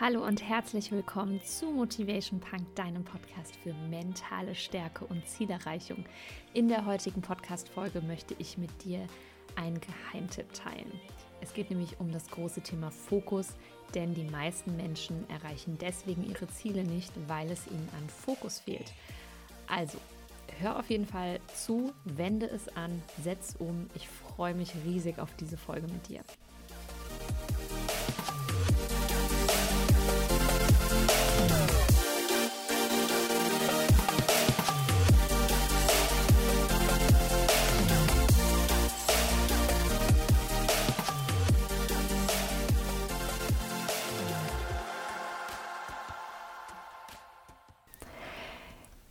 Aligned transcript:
Hallo 0.00 0.24
und 0.24 0.48
herzlich 0.48 0.92
willkommen 0.92 1.42
zu 1.42 1.72
Motivation 1.72 2.38
Punk, 2.38 2.72
deinem 2.76 3.02
Podcast 3.02 3.56
für 3.56 3.74
mentale 3.90 4.54
Stärke 4.54 5.04
und 5.04 5.26
Zielerreichung. 5.26 6.04
In 6.54 6.68
der 6.68 6.86
heutigen 6.86 7.20
Podcast-Folge 7.20 8.00
möchte 8.02 8.36
ich 8.38 8.58
mit 8.58 8.70
dir 8.84 9.04
einen 9.56 9.80
Geheimtipp 9.80 10.52
teilen. 10.52 10.92
Es 11.40 11.52
geht 11.52 11.70
nämlich 11.70 11.98
um 11.98 12.12
das 12.12 12.30
große 12.30 12.60
Thema 12.60 12.92
Fokus, 12.92 13.56
denn 13.92 14.14
die 14.14 14.22
meisten 14.22 14.76
Menschen 14.76 15.28
erreichen 15.28 15.76
deswegen 15.80 16.22
ihre 16.22 16.46
Ziele 16.46 16.84
nicht, 16.84 17.10
weil 17.26 17.50
es 17.50 17.66
ihnen 17.66 17.88
an 17.98 18.08
Fokus 18.08 18.60
fehlt. 18.60 18.92
Also, 19.66 19.98
hör 20.60 20.78
auf 20.78 20.88
jeden 20.90 21.06
Fall 21.06 21.40
zu, 21.52 21.92
wende 22.04 22.46
es 22.46 22.68
an, 22.76 23.02
setz 23.24 23.56
um. 23.58 23.90
Ich 23.96 24.06
freue 24.06 24.54
mich 24.54 24.76
riesig 24.86 25.18
auf 25.18 25.34
diese 25.34 25.56
Folge 25.56 25.88
mit 25.88 26.08
dir. 26.08 26.20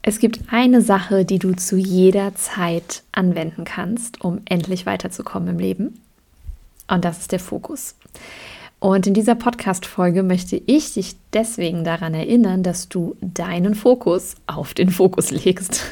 Es 0.08 0.20
gibt 0.20 0.40
eine 0.54 0.82
Sache, 0.82 1.26
die 1.26 1.38
du 1.38 1.54
zu 1.54 1.76
jeder 1.76 2.34
Zeit 2.34 3.04
anwenden 3.12 3.66
kannst, 3.66 4.24
um 4.24 4.40
endlich 4.46 4.86
weiterzukommen 4.86 5.50
im 5.50 5.60
Leben. 5.60 6.00
Und 6.88 7.04
das 7.04 7.20
ist 7.20 7.34
der 7.34 7.42
Fokus. 7.42 7.94
Und 8.80 9.06
in 9.06 9.14
dieser 9.14 9.36
Podcast-Folge 9.36 10.24
möchte 10.24 10.62
ich 10.66 10.94
dich 10.94 11.18
deswegen 11.34 11.84
daran 11.84 12.14
erinnern, 12.14 12.64
dass 12.64 12.88
du 12.88 13.18
deinen 13.20 13.76
Fokus 13.76 14.36
auf 14.48 14.74
den 14.74 14.92
Fokus 14.92 15.32
legst. 15.32 15.84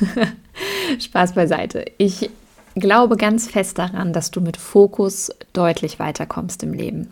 Spaß 1.01 1.33
beiseite. 1.33 1.83
Ich 1.97 2.29
glaube 2.75 3.17
ganz 3.17 3.49
fest 3.49 3.79
daran, 3.79 4.13
dass 4.13 4.31
du 4.31 4.39
mit 4.39 4.55
Fokus 4.55 5.29
deutlich 5.51 5.99
weiterkommst 5.99 6.63
im 6.63 6.71
Leben. 6.71 7.09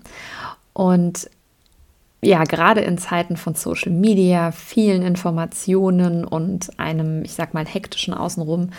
Und 0.72 1.30
ja, 2.24 2.44
gerade 2.44 2.82
in 2.82 2.98
Zeiten 2.98 3.38
von 3.38 3.56
Social 3.56 3.92
Media, 3.92 4.52
vielen 4.52 5.02
Informationen 5.02 6.26
und 6.26 6.80
einem, 6.80 7.24
ich 7.24 7.34
sag 7.34 7.54
mal, 7.54 7.66
hektischen 7.66 8.14
Außenrum, 8.14 8.70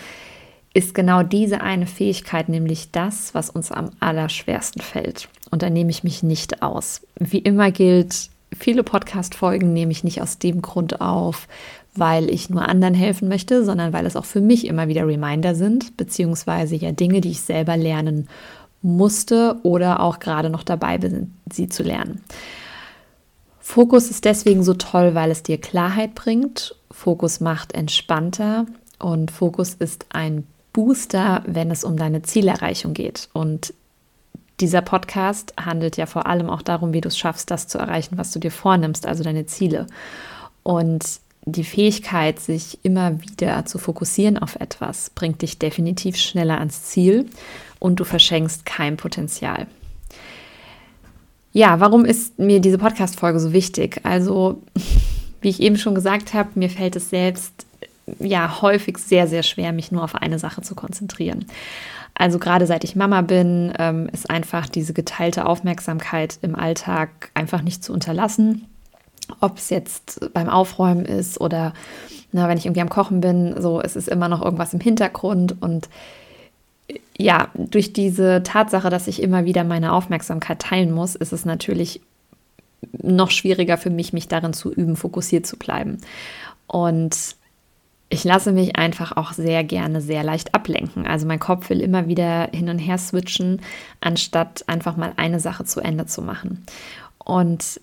ist 0.73 0.93
genau 0.93 1.23
diese 1.23 1.61
eine 1.61 1.87
Fähigkeit 1.87 2.49
nämlich 2.49 2.91
das, 2.91 3.33
was 3.33 3.49
uns 3.49 3.71
am 3.71 3.91
allerschwersten 4.01 4.81
fällt. 4.81 5.29
Und 5.49 5.61
da 5.61 5.69
nehme 5.69 5.89
ich 5.89 6.03
mich 6.03 6.21
nicht 6.21 6.61
aus. 6.61 7.01
Wie 7.17 7.39
immer 7.39 7.71
gilt, 7.71 8.29
viele 8.53 8.83
Podcast-Folgen 8.83 9.71
nehme 9.71 9.93
ich 9.93 10.03
nicht 10.03 10.21
aus 10.21 10.37
dem 10.37 10.61
Grund 10.61 10.99
auf, 10.99 11.47
weil 11.95 12.29
ich 12.29 12.49
nur 12.49 12.67
anderen 12.67 12.93
helfen 12.93 13.29
möchte, 13.29 13.63
sondern 13.63 13.93
weil 13.93 14.05
es 14.05 14.17
auch 14.17 14.25
für 14.25 14.41
mich 14.41 14.67
immer 14.67 14.89
wieder 14.89 15.07
Reminder 15.07 15.55
sind, 15.55 15.95
beziehungsweise 15.95 16.75
ja 16.75 16.91
Dinge, 16.91 17.21
die 17.21 17.31
ich 17.31 17.41
selber 17.41 17.77
lernen 17.77 18.27
musste 18.81 19.57
oder 19.63 20.01
auch 20.01 20.19
gerade 20.19 20.49
noch 20.49 20.63
dabei 20.63 20.97
bin, 20.97 21.33
sie 21.51 21.69
zu 21.69 21.83
lernen. 21.83 22.21
Fokus 23.67 24.11
ist 24.11 24.25
deswegen 24.25 24.63
so 24.63 24.75
toll, 24.75 25.15
weil 25.15 25.31
es 25.31 25.41
dir 25.41 25.59
Klarheit 25.59 26.13
bringt. 26.13 26.75
Fokus 26.91 27.39
macht 27.39 27.73
entspannter 27.73 28.67
und 28.99 29.31
Fokus 29.31 29.73
ist 29.73 30.05
ein 30.09 30.45
Booster, 30.71 31.41
wenn 31.47 31.71
es 31.71 31.83
um 31.83 31.97
deine 31.97 32.21
Zielerreichung 32.21 32.93
geht. 32.93 33.27
Und 33.33 33.73
dieser 34.59 34.81
Podcast 34.81 35.55
handelt 35.59 35.97
ja 35.97 36.05
vor 36.05 36.27
allem 36.27 36.47
auch 36.47 36.61
darum, 36.61 36.93
wie 36.93 37.01
du 37.01 37.07
es 37.07 37.17
schaffst, 37.17 37.49
das 37.49 37.67
zu 37.67 37.79
erreichen, 37.79 38.19
was 38.19 38.31
du 38.31 38.39
dir 38.39 38.51
vornimmst, 38.51 39.07
also 39.07 39.23
deine 39.23 39.47
Ziele. 39.47 39.87
Und 40.61 41.19
die 41.45 41.63
Fähigkeit, 41.63 42.39
sich 42.39 42.77
immer 42.83 43.19
wieder 43.19 43.65
zu 43.65 43.79
fokussieren 43.79 44.37
auf 44.37 44.57
etwas, 44.57 45.09
bringt 45.09 45.41
dich 45.41 45.57
definitiv 45.57 46.17
schneller 46.17 46.59
ans 46.59 46.83
Ziel 46.83 47.25
und 47.79 47.99
du 47.99 48.03
verschenkst 48.03 48.63
kein 48.63 48.95
Potenzial. 48.95 49.65
Ja, 51.55 51.79
warum 51.79 52.03
ist 52.03 52.37
mir 52.37 52.59
diese 52.59 52.77
Podcast-Folge 52.77 53.39
so 53.39 53.53
wichtig? 53.53 54.01
Also, 54.03 54.61
wie 55.41 55.47
ich 55.47 55.61
eben 55.61 55.77
schon 55.77 55.95
gesagt 55.95 56.33
habe, 56.33 56.49
mir 56.55 56.69
fällt 56.69 56.97
es 56.97 57.09
selbst 57.09 57.65
ja 58.19 58.61
häufig 58.61 58.97
sehr, 58.97 59.25
sehr 59.25 59.41
schwer, 59.41 59.71
mich 59.71 59.89
nur 59.89 60.03
auf 60.03 60.15
eine 60.15 60.37
Sache 60.37 60.63
zu 60.63 60.75
konzentrieren. 60.75 61.45
Also 62.13 62.39
gerade 62.39 62.67
seit 62.67 62.83
ich 62.83 62.97
Mama 62.97 63.21
bin, 63.21 63.71
ähm, 63.79 64.09
ist 64.11 64.29
einfach 64.29 64.67
diese 64.67 64.91
geteilte 64.91 65.45
Aufmerksamkeit 65.45 66.39
im 66.41 66.55
Alltag 66.55 67.31
einfach 67.35 67.61
nicht 67.61 67.85
zu 67.85 67.93
unterlassen. 67.93 68.65
Ob 69.39 69.57
es 69.57 69.69
jetzt 69.69 70.33
beim 70.33 70.49
Aufräumen 70.49 71.05
ist 71.05 71.39
oder 71.39 71.71
na, 72.33 72.49
wenn 72.49 72.57
ich 72.57 72.65
irgendwie 72.65 72.81
am 72.81 72.89
Kochen 72.89 73.21
bin, 73.21 73.55
so 73.61 73.79
es 73.79 73.95
ist 73.95 74.09
immer 74.09 74.27
noch 74.27 74.43
irgendwas 74.43 74.73
im 74.73 74.81
Hintergrund 74.81 75.55
und 75.61 75.87
ja, 77.17 77.49
durch 77.55 77.93
diese 77.93 78.43
Tatsache, 78.43 78.89
dass 78.89 79.07
ich 79.07 79.21
immer 79.21 79.45
wieder 79.45 79.63
meine 79.63 79.93
Aufmerksamkeit 79.93 80.59
teilen 80.59 80.91
muss, 80.91 81.15
ist 81.15 81.33
es 81.33 81.45
natürlich 81.45 82.01
noch 83.01 83.31
schwieriger 83.31 83.77
für 83.77 83.89
mich, 83.89 84.13
mich 84.13 84.27
darin 84.27 84.53
zu 84.53 84.71
üben, 84.71 84.95
fokussiert 84.95 85.47
zu 85.47 85.57
bleiben. 85.57 85.97
Und 86.67 87.35
ich 88.09 88.23
lasse 88.23 88.51
mich 88.51 88.75
einfach 88.75 89.17
auch 89.17 89.33
sehr 89.33 89.63
gerne 89.63 90.01
sehr 90.01 90.23
leicht 90.23 90.53
ablenken. 90.53 91.07
Also 91.07 91.25
mein 91.25 91.39
Kopf 91.39 91.69
will 91.69 91.81
immer 91.81 92.07
wieder 92.07 92.49
hin 92.53 92.69
und 92.69 92.79
her 92.79 92.97
switchen, 92.97 93.61
anstatt 94.01 94.63
einfach 94.67 94.95
mal 94.95 95.13
eine 95.17 95.39
Sache 95.39 95.65
zu 95.65 95.81
Ende 95.81 96.05
zu 96.05 96.21
machen. 96.21 96.63
Und 97.17 97.79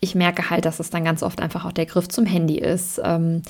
ich 0.00 0.14
merke 0.14 0.50
halt, 0.50 0.64
dass 0.64 0.80
es 0.80 0.90
dann 0.90 1.04
ganz 1.04 1.22
oft 1.22 1.40
einfach 1.40 1.64
auch 1.64 1.72
der 1.72 1.86
Griff 1.86 2.08
zum 2.08 2.26
Handy 2.26 2.58
ist. 2.58 3.00
Ähm, 3.04 3.42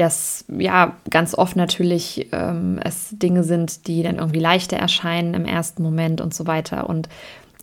dass 0.00 0.46
ja 0.48 0.96
ganz 1.10 1.34
oft 1.34 1.56
natürlich 1.56 2.28
ähm, 2.32 2.80
es 2.82 3.10
Dinge 3.10 3.44
sind, 3.44 3.86
die 3.86 4.02
dann 4.02 4.16
irgendwie 4.16 4.40
leichter 4.40 4.78
erscheinen 4.78 5.34
im 5.34 5.44
ersten 5.44 5.82
Moment 5.82 6.22
und 6.22 6.32
so 6.32 6.46
weiter. 6.46 6.88
Und 6.88 7.10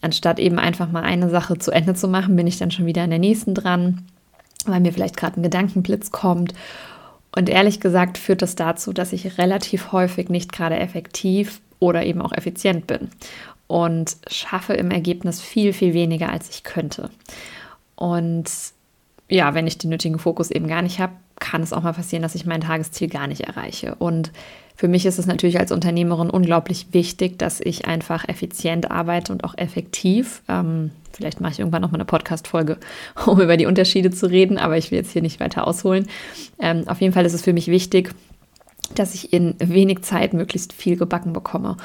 anstatt 0.02 0.38
eben 0.38 0.60
einfach 0.60 0.92
mal 0.92 1.02
eine 1.02 1.32
Sache 1.32 1.58
zu 1.58 1.72
Ende 1.72 1.96
zu 1.96 2.08
machen, 2.08 2.36
bin 2.36 2.46
ich 2.46 2.60
dann 2.60 2.70
schon 2.70 2.86
wieder 2.86 3.02
an 3.02 3.10
der 3.10 3.18
nächsten 3.18 3.56
dran, 3.56 4.06
weil 4.68 4.82
mir 4.82 4.94
vielleicht 4.94 5.18
gerade 5.18 5.40
ein 5.40 5.44
Gedankenblitz 5.44 6.12
kommt. 6.12 6.54
Und 7.36 7.50
ehrlich 7.50 7.80
gesagt 7.80 8.20
führt 8.20 8.44
das 8.44 8.54
dazu, 8.54 8.94
dass 8.94 9.14
ich 9.14 9.40
relativ 9.40 9.92
häufig 9.92 10.30
nicht 10.30 10.54
gerade 10.54 10.78
effektiv 10.78 11.60
oder 11.80 12.06
eben 12.06 12.22
auch 12.22 12.34
effizient 12.34 12.86
bin 12.86 13.10
und 13.66 14.16
schaffe 14.28 14.76
im 14.76 14.92
Ergebnis 14.92 15.42
viel, 15.42 15.74
viel 15.74 15.96
weniger, 15.96 16.32
als 16.32 16.52
ich 16.52 16.64
könnte. 16.64 17.10
Und 17.96 18.46
ja, 19.28 19.56
wenn 19.56 19.66
ich 19.66 19.80
den 19.80 19.90
nötigen 19.90 20.20
Fokus 20.20 20.52
eben 20.52 20.68
gar 20.68 20.84
nicht 20.84 21.00
habe, 21.00 21.14
kann 21.40 21.62
es 21.62 21.74
auch 21.74 21.84
mal 21.84 21.94
passieren, 21.94 22.24
dass 22.24 22.36
ich 22.36 22.46
mein 22.46 22.62
Tagesziel 22.62 23.10
gar 23.10 23.28
nicht 23.28 23.42
erreiche. 23.42 23.96
Und 23.96 24.32
für 24.76 24.88
mich 24.88 25.06
ist 25.06 25.18
es 25.18 25.26
natürlich 25.26 25.60
als 25.60 25.72
Unternehmerin 25.72 26.30
unglaublich 26.30 26.88
wichtig, 26.92 27.40
dass 27.40 27.60
ich 27.60 27.86
einfach 27.86 28.28
effizient 28.28 28.92
arbeite 28.92 29.32
und 29.34 29.44
auch 29.44 29.58
effektiv. 29.58 30.44
Ähm, 30.48 30.92
vielleicht 31.12 31.42
mache 31.42 31.54
ich 31.54 31.60
irgendwann 31.60 31.82
noch 31.82 31.92
mal 31.92 31.98
eine 31.98 32.06
Podcast-Folge, 32.06 32.78
um 33.26 33.42
über 33.42 33.58
die 33.58 33.66
Unterschiede 33.66 34.12
zu 34.12 34.28
reden, 34.28 34.58
aber 34.58 34.78
ich 34.78 34.92
will 34.92 35.00
jetzt 35.00 35.12
hier 35.12 35.22
nicht 35.22 35.40
weiter 35.40 35.68
ausholen. 35.68 36.08
Ähm, 36.60 36.88
auf 36.88 37.02
jeden 37.02 37.14
Fall 37.14 37.26
ist 37.26 37.34
es 37.34 37.42
für 37.42 37.54
mich 37.54 37.68
wichtig, 37.68 38.14
dass 38.94 39.16
ich 39.16 39.34
in 39.34 39.56
wenig 39.60 40.04
Zeit 40.04 40.34
möglichst 40.34 40.74
viel 40.74 40.96
gebacken 40.96 41.34
bekomme. 41.34 41.78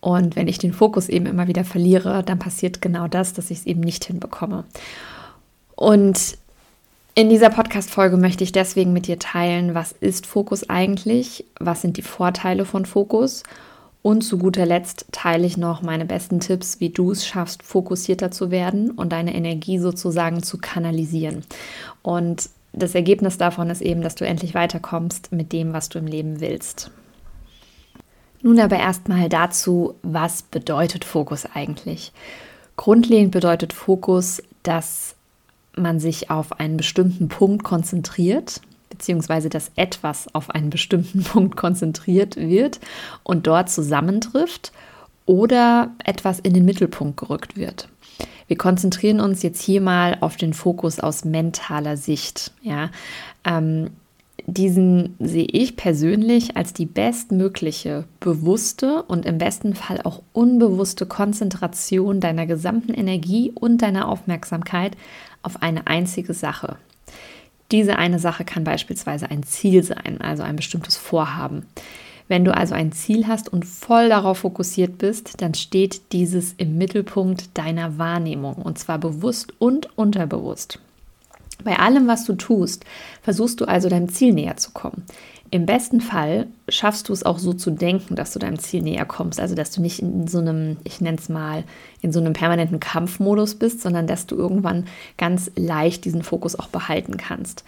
Und 0.00 0.36
wenn 0.36 0.48
ich 0.48 0.58
den 0.58 0.72
Fokus 0.72 1.08
eben 1.08 1.26
immer 1.26 1.48
wieder 1.48 1.64
verliere, 1.64 2.22
dann 2.22 2.38
passiert 2.38 2.80
genau 2.80 3.08
das, 3.08 3.32
dass 3.32 3.50
ich 3.50 3.58
es 3.58 3.66
eben 3.66 3.80
nicht 3.80 4.04
hinbekomme. 4.04 4.64
Und 5.74 6.38
in 7.18 7.28
dieser 7.28 7.50
Podcast-Folge 7.50 8.16
möchte 8.16 8.44
ich 8.44 8.52
deswegen 8.52 8.92
mit 8.92 9.08
dir 9.08 9.18
teilen, 9.18 9.74
was 9.74 9.90
ist 9.90 10.24
Fokus 10.24 10.70
eigentlich, 10.70 11.44
was 11.58 11.82
sind 11.82 11.96
die 11.96 12.02
Vorteile 12.02 12.64
von 12.64 12.86
Fokus 12.86 13.42
und 14.02 14.22
zu 14.22 14.38
guter 14.38 14.64
Letzt 14.64 15.06
teile 15.10 15.44
ich 15.44 15.56
noch 15.56 15.82
meine 15.82 16.04
besten 16.04 16.38
Tipps, 16.38 16.78
wie 16.78 16.90
du 16.90 17.10
es 17.10 17.26
schaffst, 17.26 17.64
fokussierter 17.64 18.30
zu 18.30 18.52
werden 18.52 18.92
und 18.92 19.10
deine 19.10 19.34
Energie 19.34 19.80
sozusagen 19.80 20.44
zu 20.44 20.58
kanalisieren. 20.58 21.42
Und 22.02 22.50
das 22.72 22.94
Ergebnis 22.94 23.36
davon 23.36 23.68
ist 23.68 23.82
eben, 23.82 24.02
dass 24.02 24.14
du 24.14 24.24
endlich 24.24 24.54
weiterkommst 24.54 25.32
mit 25.32 25.52
dem, 25.52 25.72
was 25.72 25.88
du 25.88 25.98
im 25.98 26.06
Leben 26.06 26.38
willst. 26.38 26.92
Nun 28.42 28.60
aber 28.60 28.76
erstmal 28.76 29.28
dazu, 29.28 29.96
was 30.04 30.42
bedeutet 30.42 31.04
Fokus 31.04 31.46
eigentlich? 31.52 32.12
Grundlegend 32.76 33.32
bedeutet 33.32 33.72
Fokus, 33.72 34.40
dass 34.62 35.16
man 35.82 36.00
sich 36.00 36.30
auf 36.30 36.58
einen 36.60 36.76
bestimmten 36.76 37.28
Punkt 37.28 37.64
konzentriert, 37.64 38.60
beziehungsweise 38.90 39.48
dass 39.48 39.70
etwas 39.76 40.34
auf 40.34 40.50
einen 40.50 40.70
bestimmten 40.70 41.22
Punkt 41.24 41.56
konzentriert 41.56 42.36
wird 42.36 42.80
und 43.22 43.46
dort 43.46 43.70
zusammentrifft 43.70 44.72
oder 45.26 45.90
etwas 46.04 46.40
in 46.40 46.54
den 46.54 46.64
Mittelpunkt 46.64 47.18
gerückt 47.18 47.56
wird. 47.56 47.88
Wir 48.46 48.56
konzentrieren 48.56 49.20
uns 49.20 49.42
jetzt 49.42 49.60
hier 49.60 49.80
mal 49.80 50.16
auf 50.20 50.36
den 50.36 50.54
Fokus 50.54 51.00
aus 51.00 51.24
mentaler 51.24 51.96
Sicht. 51.98 52.52
Ja, 52.62 52.90
ähm, 53.44 53.90
diesen 54.50 55.14
sehe 55.18 55.46
ich 55.52 55.76
persönlich 55.76 56.56
als 56.56 56.72
die 56.72 56.86
bestmögliche 56.86 58.04
bewusste 58.18 59.02
und 59.02 59.26
im 59.26 59.36
besten 59.36 59.74
Fall 59.74 60.00
auch 60.04 60.22
unbewusste 60.32 61.04
Konzentration 61.04 62.18
deiner 62.20 62.46
gesamten 62.46 62.94
Energie 62.94 63.52
und 63.54 63.82
deiner 63.82 64.08
Aufmerksamkeit 64.08 64.96
auf 65.42 65.60
eine 65.60 65.86
einzige 65.86 66.32
Sache. 66.32 66.76
Diese 67.72 67.96
eine 67.96 68.18
Sache 68.18 68.46
kann 68.46 68.64
beispielsweise 68.64 69.30
ein 69.30 69.42
Ziel 69.42 69.82
sein, 69.82 70.18
also 70.22 70.44
ein 70.44 70.56
bestimmtes 70.56 70.96
Vorhaben. 70.96 71.66
Wenn 72.26 72.46
du 72.46 72.54
also 72.54 72.74
ein 72.74 72.92
Ziel 72.92 73.26
hast 73.26 73.52
und 73.52 73.66
voll 73.66 74.08
darauf 74.08 74.38
fokussiert 74.38 74.96
bist, 74.96 75.42
dann 75.42 75.52
steht 75.52 76.12
dieses 76.12 76.54
im 76.54 76.78
Mittelpunkt 76.78 77.50
deiner 77.52 77.98
Wahrnehmung 77.98 78.54
und 78.54 78.78
zwar 78.78 78.96
bewusst 78.96 79.52
und 79.58 79.90
unterbewusst. 79.98 80.78
Bei 81.64 81.78
allem, 81.78 82.06
was 82.06 82.24
du 82.24 82.34
tust, 82.34 82.84
versuchst 83.22 83.60
du 83.60 83.64
also 83.64 83.88
deinem 83.88 84.08
Ziel 84.08 84.32
näher 84.32 84.56
zu 84.56 84.70
kommen. 84.70 85.04
Im 85.50 85.64
besten 85.64 86.00
Fall 86.00 86.46
schaffst 86.68 87.08
du 87.08 87.12
es 87.12 87.24
auch 87.24 87.38
so 87.38 87.54
zu 87.54 87.70
denken, 87.70 88.16
dass 88.16 88.32
du 88.32 88.38
deinem 88.38 88.58
Ziel 88.58 88.82
näher 88.82 89.06
kommst. 89.06 89.40
Also, 89.40 89.54
dass 89.54 89.70
du 89.70 89.80
nicht 89.80 90.00
in 90.00 90.28
so 90.28 90.38
einem, 90.38 90.76
ich 90.84 91.00
nenne 91.00 91.16
es 91.18 91.30
mal, 91.30 91.64
in 92.02 92.12
so 92.12 92.20
einem 92.20 92.34
permanenten 92.34 92.80
Kampfmodus 92.80 93.54
bist, 93.54 93.80
sondern 93.80 94.06
dass 94.06 94.26
du 94.26 94.36
irgendwann 94.36 94.86
ganz 95.16 95.50
leicht 95.56 96.04
diesen 96.04 96.22
Fokus 96.22 96.58
auch 96.58 96.68
behalten 96.68 97.16
kannst. 97.16 97.64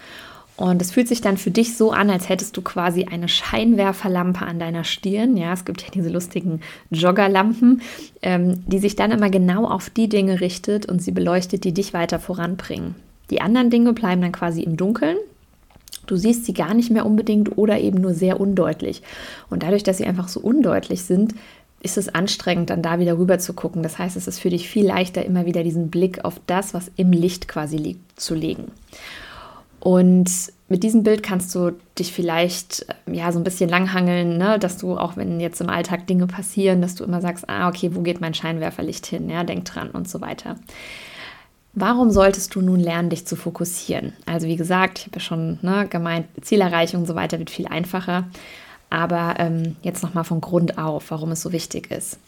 Und 0.59 0.83
es 0.83 0.91
fühlt 0.91 1.09
sich 1.09 1.23
dann 1.23 1.39
für 1.39 1.51
dich 1.51 1.79
so 1.79 1.91
an, 1.91 2.11
als 2.11 2.29
hättest 2.29 2.55
du 2.55 2.61
quasi 2.61 3.07
eine 3.07 3.29
Scheinwerferlampe 3.29 4.45
an 4.45 4.59
deiner 4.59 4.85
Stirn. 4.85 5.39
Ja, 5.39 5.55
es 5.55 5.65
gibt 5.65 5.81
ja 5.81 5.89
diese 5.89 6.11
lustigen 6.11 6.61
Joggerlampen, 6.91 7.81
ähm, 8.21 8.63
die 8.67 8.79
sich 8.79 8.95
dann 8.95 9.11
immer 9.11 9.31
genau 9.31 9.65
auf 9.65 9.89
die 9.89 10.11
Dinge 10.11 10.43
richtet 10.43 10.85
und 10.85 11.01
sie 11.01 11.13
beleuchtet, 11.13 11.65
die 11.65 11.73
dich 11.73 11.95
weiter 11.95 12.19
voranbringen. 12.19 12.95
Die 13.31 13.41
anderen 13.41 13.71
Dinge 13.71 13.93
bleiben 13.93 14.21
dann 14.21 14.32
quasi 14.32 14.62
im 14.62 14.77
Dunkeln. 14.77 15.17
Du 16.06 16.17
siehst 16.17 16.44
sie 16.44 16.55
gar 16.55 16.75
nicht 16.75 16.91
mehr 16.91 17.06
unbedingt 17.06 17.56
oder 17.56 17.79
eben 17.79 18.00
nur 18.00 18.15
sehr 18.15 18.41
undeutlich. 18.41 19.03
Und 19.49 19.62
dadurch, 19.62 19.85
dass 19.85 19.99
sie 19.99 20.06
einfach 20.06 20.29
so 20.29 20.41
undeutlich 20.41 21.03
sind, 21.03 21.35
ist 21.82 21.97
es 21.97 22.15
anstrengend, 22.15 22.71
dann 22.71 22.82
da 22.82 22.99
wieder 22.99 23.17
rüber 23.17 23.38
zu 23.38 23.55
gucken. 23.55 23.82
Das 23.82 23.99
heißt, 23.99 24.17
es 24.17 24.27
ist 24.27 24.38
für 24.38 24.50
dich 24.50 24.69
viel 24.69 24.87
leichter, 24.87 25.25
immer 25.25 25.47
wieder 25.47 25.62
diesen 25.62 25.88
Blick 25.91 26.25
auf 26.25 26.41
das, 26.47 26.75
was 26.75 26.91
im 26.97 27.12
Licht 27.12 27.49
quasi 27.49 27.77
liegt, 27.77 28.21
zu 28.21 28.35
legen. 28.35 28.73
Und 29.79 30.31
mit 30.69 30.82
diesem 30.82 31.03
Bild 31.03 31.23
kannst 31.23 31.55
du 31.55 31.73
dich 31.99 32.12
vielleicht 32.12 32.87
ja 33.11 33.32
so 33.32 33.41
ein 33.41 33.44
bisschen 33.44 33.71
langhangeln, 33.71 34.37
ne? 34.37 34.59
dass 34.59 34.77
du 34.77 34.97
auch 34.97 35.17
wenn 35.17 35.41
jetzt 35.41 35.61
im 35.61 35.71
Alltag 35.71 36.06
Dinge 36.06 36.27
passieren, 36.27 36.82
dass 36.82 36.94
du 36.94 37.05
immer 37.05 37.23
sagst, 37.23 37.49
ah 37.49 37.69
okay, 37.69 37.94
wo 37.94 38.03
geht 38.03 38.21
mein 38.21 38.35
Scheinwerferlicht 38.35 39.06
hin? 39.06 39.31
Ja, 39.31 39.43
denk 39.43 39.65
dran 39.65 39.91
und 39.91 40.09
so 40.09 40.21
weiter. 40.21 40.56
Warum 41.72 42.11
solltest 42.11 42.55
du 42.55 42.61
nun 42.61 42.81
lernen, 42.81 43.11
dich 43.11 43.26
zu 43.26 43.37
fokussieren? 43.37 44.12
Also 44.26 44.46
wie 44.49 44.56
gesagt, 44.56 44.99
ich 44.99 45.06
habe 45.06 45.17
ja 45.17 45.20
schon 45.20 45.58
ne, 45.62 45.87
gemeint, 45.88 46.26
Zielerreichung 46.40 47.02
und 47.02 47.06
so 47.06 47.14
weiter 47.14 47.38
wird 47.38 47.50
viel 47.50 47.69
einfacher. 47.69 48.28
Aber 48.90 49.37
ähm, 49.38 49.76
jetzt 49.82 50.02
nochmal 50.02 50.25
von 50.25 50.40
Grund 50.40 50.76
auf, 50.76 51.12
warum 51.12 51.31
es 51.31 51.43
so 51.43 51.52
wichtig 51.52 51.93
ist. 51.93 52.19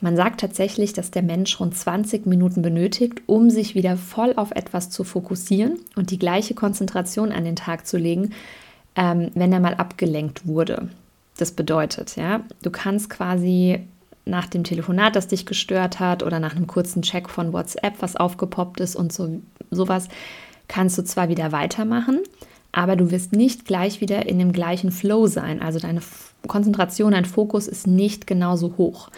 Man 0.00 0.16
sagt 0.16 0.40
tatsächlich, 0.40 0.92
dass 0.92 1.10
der 1.10 1.22
Mensch 1.22 1.58
rund 1.58 1.76
20 1.76 2.26
Minuten 2.26 2.62
benötigt, 2.62 3.22
um 3.26 3.50
sich 3.50 3.74
wieder 3.74 3.96
voll 3.96 4.34
auf 4.36 4.52
etwas 4.52 4.90
zu 4.90 5.02
fokussieren 5.02 5.80
und 5.96 6.10
die 6.10 6.18
gleiche 6.18 6.54
Konzentration 6.54 7.32
an 7.32 7.44
den 7.44 7.56
Tag 7.56 7.86
zu 7.86 7.98
legen, 7.98 8.30
ähm, 8.94 9.30
wenn 9.34 9.52
er 9.52 9.60
mal 9.60 9.74
abgelenkt 9.74 10.46
wurde. 10.46 10.88
Das 11.38 11.52
bedeutet, 11.52 12.16
ja, 12.16 12.42
du 12.62 12.70
kannst 12.70 13.10
quasi 13.10 13.80
nach 14.24 14.46
dem 14.46 14.64
Telefonat, 14.64 15.16
das 15.16 15.28
dich 15.28 15.46
gestört 15.46 16.00
hat 16.00 16.22
oder 16.22 16.38
nach 16.38 16.54
einem 16.54 16.66
kurzen 16.66 17.02
Check 17.02 17.28
von 17.28 17.52
WhatsApp, 17.52 17.94
was 18.00 18.16
aufgepoppt 18.16 18.80
ist 18.80 18.96
und 18.96 19.12
so 19.12 19.40
sowas, 19.70 20.08
kannst 20.68 20.98
du 20.98 21.02
zwar 21.02 21.28
wieder 21.28 21.52
weitermachen, 21.52 22.20
aber 22.72 22.96
du 22.96 23.10
wirst 23.10 23.32
nicht 23.32 23.64
gleich 23.64 24.00
wieder 24.00 24.26
in 24.26 24.38
dem 24.38 24.52
gleichen 24.52 24.92
Flow 24.92 25.26
sein. 25.26 25.60
Also 25.60 25.78
deine 25.78 26.00
Konzentration, 26.46 27.12
dein 27.12 27.24
Fokus 27.24 27.68
ist 27.68 27.86
nicht 27.86 28.26
genauso 28.26 28.76
hoch. 28.78 29.10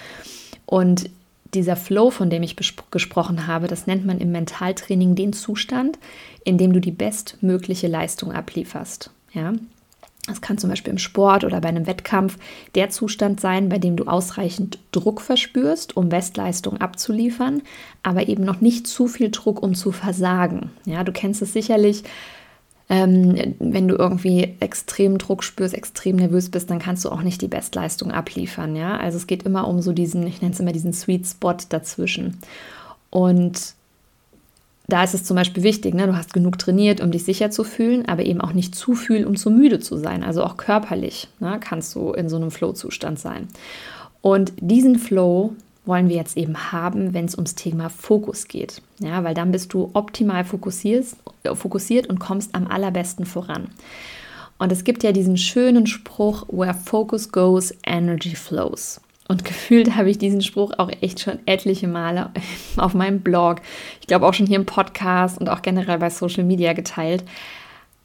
Und 0.67 1.11
dieser 1.55 1.77
Flow, 1.77 2.11
von 2.11 2.31
dem 2.31 2.43
ich 2.43 2.56
gesprochen 2.56 3.47
habe, 3.47 3.69
das 3.69 3.87
nennt 3.87 4.05
man 4.05 4.19
im 4.19 4.33
Mentaltraining 4.33 5.15
den 5.15 5.33
Zustand, 5.33 5.99
in 6.45 6.59
dem 6.59 6.73
du 6.73 6.81
die 6.81 6.91
bestmögliche 6.91 7.87
Leistung 7.87 8.33
ablieferst. 8.33 9.11
Ja? 9.33 9.53
Das 10.26 10.41
kann 10.41 10.56
zum 10.56 10.71
Beispiel 10.71 10.93
im 10.93 10.99
Sport 10.99 11.44
oder 11.44 11.61
bei 11.61 11.69
einem 11.69 11.87
Wettkampf 11.87 12.38
der 12.75 12.88
Zustand 12.88 13.41
sein, 13.41 13.69
bei 13.69 13.79
dem 13.79 13.97
du 13.97 14.05
ausreichend 14.05 14.79
Druck 14.91 15.21
verspürst, 15.21 15.97
um 15.97 16.09
Bestleistung 16.09 16.79
abzuliefern, 16.79 17.61
aber 18.03 18.29
eben 18.29 18.43
noch 18.43 18.62
nicht 18.62 18.87
zu 18.87 19.06
viel 19.06 19.31
Druck, 19.31 19.62
um 19.62 19.75
zu 19.75 19.93
versagen. 19.93 20.71
Ja, 20.87 21.05
du 21.05 21.12
kennst 21.12 21.43
es 21.43 21.53
sicherlich, 21.53 22.05
ähm, 22.88 23.55
wenn 23.59 23.88
du 23.88 23.97
irgendwie 23.97 24.56
extrem 24.61 25.19
Druck 25.19 25.43
spürst, 25.43 25.75
extrem 25.75 26.17
nervös 26.17 26.50
bist, 26.50 26.70
dann 26.70 26.79
kannst 26.79 27.05
du 27.05 27.11
auch 27.11 27.23
nicht 27.23 27.43
die 27.43 27.49
Bestleistung 27.49 28.11
abliefern. 28.11 28.77
Ja, 28.77 28.97
also 28.97 29.19
es 29.19 29.27
geht 29.27 29.43
immer 29.43 29.69
um 29.69 29.82
so 29.82 29.93
diesen, 29.93 30.27
ich 30.27 30.41
nenne 30.41 30.55
es 30.55 30.61
immer 30.61 30.73
diesen 30.73 30.93
Sweet 30.93 31.27
Spot 31.27 31.56
dazwischen. 31.69 32.38
Und 33.11 33.75
da 34.86 35.02
ist 35.02 35.14
es 35.14 35.25
zum 35.25 35.36
Beispiel 35.36 35.62
wichtig, 35.62 35.94
ne? 35.94 36.06
du 36.06 36.16
hast 36.16 36.34
genug 36.34 36.58
trainiert, 36.58 37.00
um 37.00 37.10
dich 37.10 37.25
sicher 37.25 37.50
zu 37.50 37.64
fühlen, 37.64 38.06
aber 38.06 38.25
eben 38.25 38.40
auch 38.40 38.52
nicht 38.52 38.75
zu 38.75 38.94
viel, 38.94 39.25
um 39.26 39.36
zu 39.36 39.50
müde 39.50 39.81
zu 39.81 39.96
sein. 39.96 40.22
Also 40.22 40.44
auch 40.44 40.56
körperlich 40.56 41.28
ne? 41.40 41.58
kannst 41.58 41.94
du 41.94 42.12
in 42.12 42.28
so 42.28 42.36
einem 42.36 42.50
Flow-Zustand 42.50 43.19
sein. 43.19 43.48
Und 44.20 44.52
diesen 44.60 44.98
Flow 44.98 45.54
wollen 45.86 46.08
wir 46.08 46.16
jetzt 46.16 46.36
eben 46.36 46.72
haben, 46.72 47.14
wenn 47.14 47.26
es 47.26 47.34
ums 47.34 47.54
Thema 47.54 47.88
Fokus 47.90 48.48
geht. 48.48 48.82
Ja, 48.98 49.25
weil 49.25 49.34
dann 49.34 49.52
bist 49.52 49.72
du 49.72 49.90
optimal 49.92 50.44
fokussiert, 50.44 51.06
fokussiert 51.54 52.06
und 52.06 52.20
kommst 52.20 52.54
am 52.54 52.66
allerbesten 52.66 53.26
voran. 53.26 53.69
Und 54.58 54.72
es 54.72 54.84
gibt 54.84 55.02
ja 55.02 55.12
diesen 55.12 55.36
schönen 55.36 55.86
Spruch, 55.86 56.46
where 56.48 56.75
focus 56.75 57.31
goes, 57.31 57.75
energy 57.84 58.34
flows. 58.34 59.00
Und 59.26 59.44
gefühlt 59.44 59.97
habe 59.97 60.11
ich 60.11 60.19
diesen 60.19 60.43
Spruch 60.43 60.73
auch 60.76 60.91
echt 61.00 61.21
schon 61.21 61.38
etliche 61.47 61.88
Male 61.88 62.31
auf 62.76 62.94
meinem 62.94 63.21
Blog, 63.21 63.62
ich 64.00 64.06
glaube 64.06 64.26
auch 64.26 64.35
schon 64.35 64.47
hier 64.47 64.56
im 64.56 64.67
Podcast 64.67 65.38
und 65.38 65.49
auch 65.49 65.62
generell 65.62 65.99
bei 65.99 66.11
Social 66.11 66.44
Media 66.44 66.73
geteilt. 66.75 67.25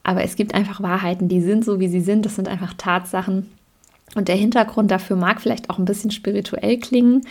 Aber 0.03 0.23
es 0.23 0.35
gibt 0.35 0.55
einfach 0.55 0.81
Wahrheiten, 0.81 1.27
die 1.27 1.41
sind 1.41 1.65
so, 1.65 1.79
wie 1.79 1.89
sie 1.89 1.99
sind. 1.99 2.25
Das 2.25 2.35
sind 2.35 2.47
einfach 2.47 2.73
Tatsachen. 2.73 3.51
Und 4.15 4.27
der 4.27 4.35
Hintergrund 4.35 4.89
dafür 4.91 5.15
mag 5.15 5.41
vielleicht 5.41 5.69
auch 5.69 5.77
ein 5.77 5.85
bisschen 5.85 6.09
spirituell 6.09 6.79
klingen. 6.79 7.27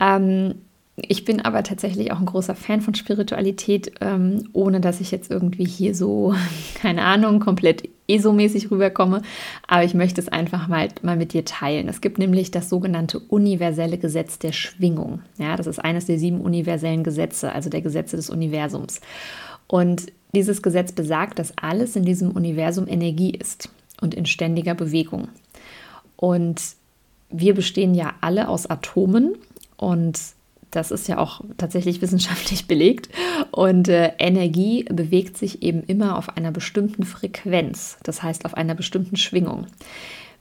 Ähm, 0.00 0.56
ich 0.96 1.24
bin 1.24 1.40
aber 1.40 1.62
tatsächlich 1.62 2.12
auch 2.12 2.20
ein 2.20 2.26
großer 2.26 2.54
Fan 2.54 2.82
von 2.82 2.94
Spiritualität, 2.94 3.92
ähm, 4.02 4.48
ohne 4.52 4.80
dass 4.80 5.00
ich 5.00 5.10
jetzt 5.10 5.30
irgendwie 5.30 5.64
hier 5.64 5.94
so, 5.94 6.34
keine 6.74 7.02
Ahnung, 7.02 7.40
komplett 7.40 7.88
ESO-mäßig 8.08 8.70
rüberkomme. 8.70 9.22
Aber 9.66 9.84
ich 9.84 9.94
möchte 9.94 10.20
es 10.20 10.28
einfach 10.28 10.68
mal, 10.68 10.88
mal 11.02 11.16
mit 11.16 11.32
dir 11.32 11.46
teilen. 11.46 11.88
Es 11.88 12.02
gibt 12.02 12.18
nämlich 12.18 12.50
das 12.50 12.68
sogenannte 12.68 13.20
universelle 13.20 13.96
Gesetz 13.96 14.38
der 14.38 14.52
Schwingung. 14.52 15.22
Ja, 15.38 15.56
das 15.56 15.66
ist 15.66 15.78
eines 15.78 16.06
der 16.06 16.18
sieben 16.18 16.42
universellen 16.42 17.04
Gesetze, 17.04 17.52
also 17.52 17.70
der 17.70 17.80
Gesetze 17.80 18.16
des 18.16 18.28
Universums. 18.28 19.00
Und 19.66 20.12
dieses 20.34 20.62
Gesetz 20.62 20.92
besagt, 20.92 21.38
dass 21.38 21.56
alles 21.56 21.96
in 21.96 22.04
diesem 22.04 22.32
Universum 22.32 22.86
Energie 22.86 23.30
ist 23.30 23.70
und 24.02 24.14
in 24.14 24.26
ständiger 24.26 24.74
Bewegung. 24.74 25.28
Und 26.16 26.60
wir 27.30 27.54
bestehen 27.54 27.94
ja 27.94 28.12
alle 28.20 28.48
aus 28.48 28.66
Atomen 28.66 29.36
und 29.78 30.20
das 30.72 30.90
ist 30.90 31.06
ja 31.06 31.18
auch 31.18 31.42
tatsächlich 31.58 32.02
wissenschaftlich 32.02 32.66
belegt. 32.68 33.08
Und 33.52 33.88
äh, 33.88 34.12
Energie 34.18 34.84
bewegt 34.84 35.36
sich 35.36 35.62
eben 35.62 35.84
immer 35.84 36.18
auf 36.18 36.36
einer 36.36 36.50
bestimmten 36.50 37.04
Frequenz, 37.04 37.98
das 38.02 38.22
heißt 38.22 38.44
auf 38.44 38.54
einer 38.54 38.74
bestimmten 38.74 39.16
Schwingung. 39.16 39.66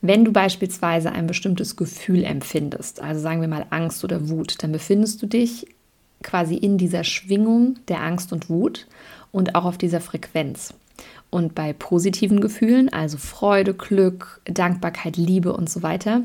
Wenn 0.02 0.26
du 0.26 0.32
beispielsweise 0.32 1.12
ein 1.12 1.28
bestimmtes 1.28 1.76
Gefühl 1.76 2.24
empfindest, 2.24 3.02
also 3.02 3.22
sagen 3.22 3.42
wir 3.42 3.48
mal 3.48 3.68
Angst 3.70 4.04
oder 4.04 4.30
Wut, 4.30 4.64
dann 4.64 4.72
befindest 4.72 5.22
du 5.22 5.28
dich 5.28 5.68
quasi 6.24 6.56
in 6.56 6.80
dieser 6.80 7.04
Schwingung 7.04 7.76
der 7.88 8.02
Angst 8.02 8.34
und 8.34 8.50
Wut 8.50 8.88
und 9.32 9.54
auch 9.54 9.66
auf 9.66 9.78
dieser 9.78 10.02
Frequenz. 10.02 10.74
Und 11.30 11.56
bei 11.56 11.74
positiven 11.74 12.42
Gefühlen, 12.42 12.92
also 12.92 13.18
Freude, 13.18 13.74
Glück, 13.74 14.42
Dankbarkeit, 14.46 15.18
Liebe 15.18 15.54
und 15.54 15.70
so 15.70 15.84
weiter, 15.84 16.24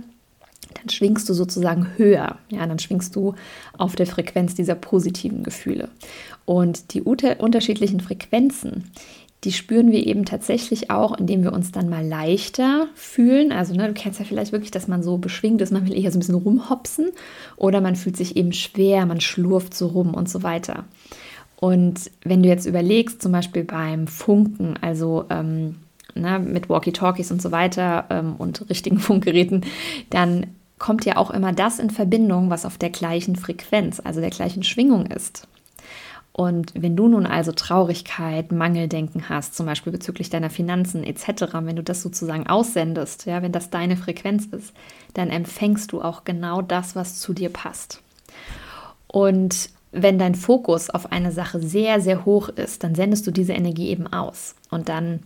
dann 0.79 0.89
schwingst 0.89 1.29
du 1.29 1.35
sozusagen 1.35 1.89
höher. 1.97 2.39
Ja, 2.51 2.67
dann 2.67 2.79
schwingst 2.79 3.15
du 3.17 3.35
auf 3.77 3.97
der 3.97 4.07
Frequenz 4.07 4.55
dieser 4.55 4.75
positiven 4.75 5.43
Gefühle. 5.43 5.89
Und 6.45 6.95
die 6.95 7.03
unterschiedlichen 7.03 8.01
Frequenzen, 8.01 8.91
die 9.45 9.53
spüren 9.53 9.93
wir 9.93 10.07
eben 10.07 10.25
tatsächlich 10.25 10.91
auch, 10.91 11.17
indem 11.19 11.43
wir 11.43 11.53
uns 11.53 11.71
dann 11.71 11.89
mal 11.89 12.07
leichter 12.07 12.89
fühlen. 12.95 13.53
Also, 13.53 13.75
ne, 13.75 13.87
du 13.87 13.95
kennst 13.95 14.19
ja 14.19 14.25
vielleicht 14.25 14.53
wirklich, 14.53 14.71
dass 14.71 14.89
man 14.89 15.03
so 15.03 15.19
beschwingt 15.19 15.61
ist, 15.61 15.73
man 15.73 15.87
will 15.87 15.97
eher 15.97 16.11
so 16.11 16.17
ein 16.17 16.21
bisschen 16.21 16.35
rumhopsen 16.35 17.11
oder 17.57 17.81
man 17.81 17.97
fühlt 17.97 18.17
sich 18.17 18.37
eben 18.37 18.53
schwer, 18.53 19.07
man 19.07 19.21
schlurft 19.21 19.75
so 19.75 19.89
rum 19.89 20.15
und 20.15 20.29
so 20.29 20.43
weiter. 20.43 20.85
Und 21.57 22.11
wenn 22.25 22.43
du 22.43 22.49
jetzt 22.49 22.67
überlegst, 22.67 23.23
zum 23.23 23.33
Beispiel 23.33 23.65
beim 23.65 24.07
Funken, 24.09 24.77
also 24.81 25.25
ähm, 25.31 25.77
ne, 26.15 26.39
mit 26.39 26.69
Walkie-Talkies 26.69 27.31
und 27.31 27.41
so 27.41 27.53
weiter 27.53 28.07
ähm, 28.11 28.35
und 28.37 28.69
richtigen 28.69 28.99
Funkgeräten, 29.01 29.65
dann 30.11 30.47
kommt 30.79 31.05
ja 31.05 31.17
auch 31.17 31.31
immer 31.31 31.53
das 31.53 31.79
in 31.79 31.91
Verbindung, 31.91 32.51
was 32.51 32.67
auf 32.67 32.79
der 32.79 32.91
gleichen 32.91 33.37
Frequenz, 33.37 34.01
also 34.01 34.21
der 34.21 34.31
gleichen 34.31 34.63
Schwingung 34.63 35.07
ist. 35.07 35.49
Und 36.33 36.73
wenn 36.75 36.97
du 36.97 37.09
nun 37.09 37.25
also 37.25 37.51
Traurigkeit, 37.53 38.53
Mangeldenken 38.53 39.31
hast, 39.31 39.55
zum 39.55 39.65
Beispiel 39.65 39.91
bezüglich 39.91 40.29
deiner 40.29 40.51
Finanzen 40.51 41.03
etc., 41.03 41.47
wenn 41.63 41.77
du 41.77 41.83
das 41.83 42.03
sozusagen 42.03 42.47
aussendest, 42.47 43.25
ja, 43.25 43.41
wenn 43.41 43.53
das 43.53 43.71
deine 43.71 43.97
Frequenz 43.97 44.45
ist, 44.45 44.75
dann 45.15 45.31
empfängst 45.31 45.93
du 45.93 46.03
auch 46.03 46.25
genau 46.25 46.61
das, 46.61 46.95
was 46.95 47.21
zu 47.21 47.33
dir 47.33 47.49
passt. 47.49 48.03
Und 49.07 49.71
wenn 49.93 50.19
dein 50.19 50.35
Fokus 50.35 50.91
auf 50.91 51.11
eine 51.11 51.33
Sache 51.33 51.59
sehr, 51.59 52.03
sehr 52.03 52.27
hoch 52.27 52.51
ist, 52.51 52.85
dann 52.85 52.95
sendest 52.95 53.27
du 53.27 53.31
diese 53.31 53.55
Energie 53.55 53.89
eben 53.89 54.07
aus. 54.07 54.57
Und 54.69 54.91
dann 54.91 55.21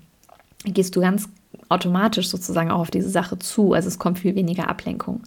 gehst 0.65 0.95
du 0.95 1.01
ganz 1.01 1.29
automatisch 1.69 2.29
sozusagen 2.29 2.71
auch 2.71 2.81
auf 2.81 2.91
diese 2.91 3.11
Sache 3.11 3.39
zu. 3.39 3.73
Also 3.73 3.89
es 3.89 3.99
kommt 3.99 4.19
viel 4.19 4.35
weniger 4.35 4.69
Ablenkung. 4.69 5.23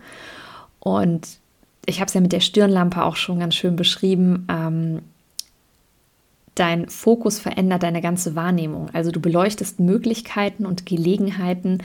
Und 0.80 1.40
ich 1.86 2.00
habe 2.00 2.08
es 2.08 2.14
ja 2.14 2.22
mit 2.22 2.32
der 2.32 2.40
Stirnlampe 2.40 3.04
auch 3.04 3.16
schon 3.16 3.40
ganz 3.40 3.56
schön 3.56 3.76
beschrieben. 3.76 4.46
Ähm, 4.50 5.02
dein 6.56 6.90
Fokus 6.90 7.40
verändert 7.40 7.84
deine 7.84 8.02
ganze 8.02 8.36
Wahrnehmung. 8.36 8.90
Also 8.94 9.12
du 9.12 9.20
beleuchtest 9.20 9.80
Möglichkeiten 9.80 10.66
und 10.66 10.86
Gelegenheiten 10.86 11.80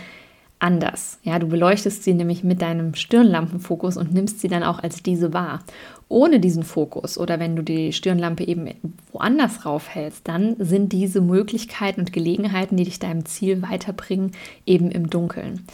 anders. 0.59 1.19
Ja, 1.23 1.39
du 1.39 1.47
beleuchtest 1.47 2.05
sie 2.05 2.15
nämlich 2.15 2.45
mit 2.45 2.63
deinem 2.63 2.95
Stirnlampenfokus 2.95 3.97
und 3.97 4.13
nimmst 4.13 4.41
sie 4.41 4.49
dann 4.49 4.63
auch 4.63 4.81
als 4.81 5.03
diese 5.03 5.33
wahr. 5.33 5.61
Ohne 6.09 6.41
diesen 6.41 6.63
Fokus 6.63 7.19
oder 7.19 7.39
wenn 7.39 7.55
du 7.55 7.63
die 7.63 7.93
Stirnlampe 7.93 8.47
eben 8.47 8.71
woanders 9.13 9.67
raufhältst, 9.67 10.27
dann 10.27 10.57
sind 10.59 10.93
diese 10.93 11.21
Möglichkeiten 11.21 12.01
und 12.01 12.13
Gelegenheiten, 12.13 12.77
die 12.77 12.85
dich 12.85 12.99
deinem 12.99 13.27
Ziel 13.27 13.61
weiterbringen, 13.63 14.33
eben 14.65 14.91
im 14.91 15.11
Dunkeln. 15.11 15.67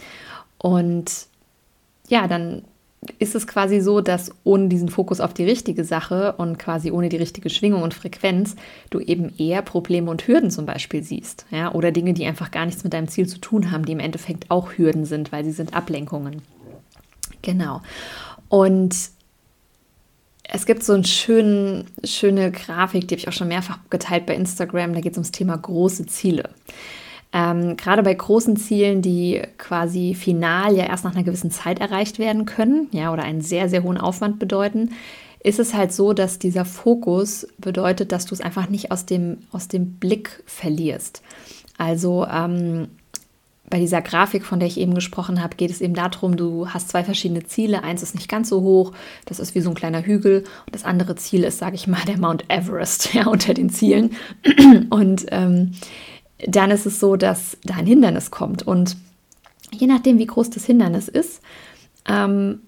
Und 0.57 1.27
ja, 2.09 2.27
dann 2.27 2.63
ist 3.19 3.35
es 3.35 3.47
quasi 3.47 3.81
so, 3.81 4.01
dass 4.01 4.31
ohne 4.43 4.67
diesen 4.67 4.89
Fokus 4.89 5.19
auf 5.19 5.33
die 5.33 5.43
richtige 5.43 5.83
Sache 5.83 6.33
und 6.37 6.57
quasi 6.57 6.91
ohne 6.91 7.09
die 7.09 7.17
richtige 7.17 7.49
Schwingung 7.49 7.83
und 7.83 7.93
Frequenz 7.93 8.55
du 8.89 8.99
eben 8.99 9.33
eher 9.37 9.61
Probleme 9.61 10.09
und 10.09 10.27
Hürden 10.27 10.51
zum 10.51 10.65
Beispiel 10.65 11.03
siehst. 11.03 11.45
Ja? 11.51 11.73
Oder 11.73 11.91
Dinge, 11.91 12.13
die 12.13 12.25
einfach 12.25 12.51
gar 12.51 12.65
nichts 12.65 12.83
mit 12.83 12.93
deinem 12.93 13.07
Ziel 13.07 13.27
zu 13.27 13.39
tun 13.39 13.71
haben, 13.71 13.85
die 13.85 13.91
im 13.91 13.99
Endeffekt 13.99 14.49
auch 14.49 14.73
Hürden 14.77 15.05
sind, 15.05 15.31
weil 15.31 15.45
sie 15.45 15.51
sind 15.51 15.73
Ablenkungen. 15.73 16.41
Genau. 17.41 17.81
Und 18.49 18.95
es 20.47 20.65
gibt 20.65 20.83
so 20.83 20.93
eine 20.93 21.05
schöne, 21.05 21.85
schöne 22.03 22.51
Grafik, 22.51 23.07
die 23.07 23.15
habe 23.15 23.19
ich 23.19 23.27
auch 23.27 23.33
schon 23.33 23.47
mehrfach 23.47 23.79
geteilt 23.89 24.25
bei 24.25 24.35
Instagram. 24.35 24.93
Da 24.93 25.01
geht 25.01 25.13
es 25.13 25.17
ums 25.17 25.31
Thema 25.31 25.57
große 25.57 26.05
Ziele. 26.05 26.49
Ähm, 27.33 27.75
gerade 27.75 28.03
bei 28.03 28.13
großen 28.13 28.55
Zielen, 28.55 29.01
die 29.01 29.41
quasi 29.57 30.13
final 30.13 30.75
ja 30.75 30.85
erst 30.85 31.03
nach 31.03 31.15
einer 31.15 31.23
gewissen 31.23 31.51
Zeit 31.51 31.79
erreicht 31.79 32.19
werden 32.19 32.45
können, 32.45 32.87
ja, 32.91 33.11
oder 33.11 33.23
einen 33.23 33.41
sehr, 33.41 33.67
sehr 33.69 33.83
hohen 33.83 33.97
Aufwand 33.97 34.39
bedeuten, 34.39 34.91
ist 35.43 35.59
es 35.59 35.73
halt 35.73 35.91
so, 35.91 36.13
dass 36.13 36.39
dieser 36.39 36.65
Fokus 36.65 37.47
bedeutet, 37.57 38.11
dass 38.11 38.25
du 38.25 38.33
es 38.33 38.41
einfach 38.41 38.69
nicht 38.69 38.91
aus 38.91 39.05
dem, 39.05 39.39
aus 39.51 39.67
dem 39.67 39.95
Blick 39.95 40.43
verlierst. 40.45 41.21
Also 41.77 42.25
ähm, 42.25 42.87
bei 43.69 43.79
dieser 43.79 44.01
Grafik, 44.01 44.45
von 44.45 44.59
der 44.59 44.67
ich 44.67 44.79
eben 44.79 44.93
gesprochen 44.93 45.41
habe, 45.41 45.55
geht 45.55 45.71
es 45.71 45.81
eben 45.81 45.95
darum, 45.95 46.37
du 46.37 46.69
hast 46.69 46.89
zwei 46.89 47.03
verschiedene 47.03 47.43
Ziele. 47.43 47.83
Eins 47.83 48.03
ist 48.03 48.15
nicht 48.15 48.29
ganz 48.29 48.49
so 48.49 48.61
hoch, 48.61 48.91
das 49.25 49.39
ist 49.39 49.55
wie 49.55 49.61
so 49.61 49.69
ein 49.69 49.75
kleiner 49.75 50.05
Hügel. 50.05 50.43
Und 50.65 50.75
das 50.75 50.85
andere 50.85 51.15
Ziel 51.15 51.43
ist, 51.43 51.57
sage 51.57 51.75
ich 51.75 51.87
mal, 51.87 52.03
der 52.07 52.19
Mount 52.19 52.49
Everest 52.49 53.13
ja, 53.13 53.27
unter 53.27 53.53
den 53.53 53.69
Zielen. 53.69 54.15
Und 54.89 55.25
ähm, 55.29 55.71
dann 56.45 56.71
ist 56.71 56.85
es 56.85 56.99
so, 56.99 57.15
dass 57.15 57.57
da 57.63 57.75
ein 57.75 57.87
Hindernis 57.87 58.29
kommt. 58.29 58.63
Und 58.67 58.97
je 59.71 59.87
nachdem, 59.87 60.19
wie 60.19 60.27
groß 60.27 60.51
das 60.51 60.65
Hindernis 60.65 61.07
ist, 61.07 61.41
ähm, 62.07 62.59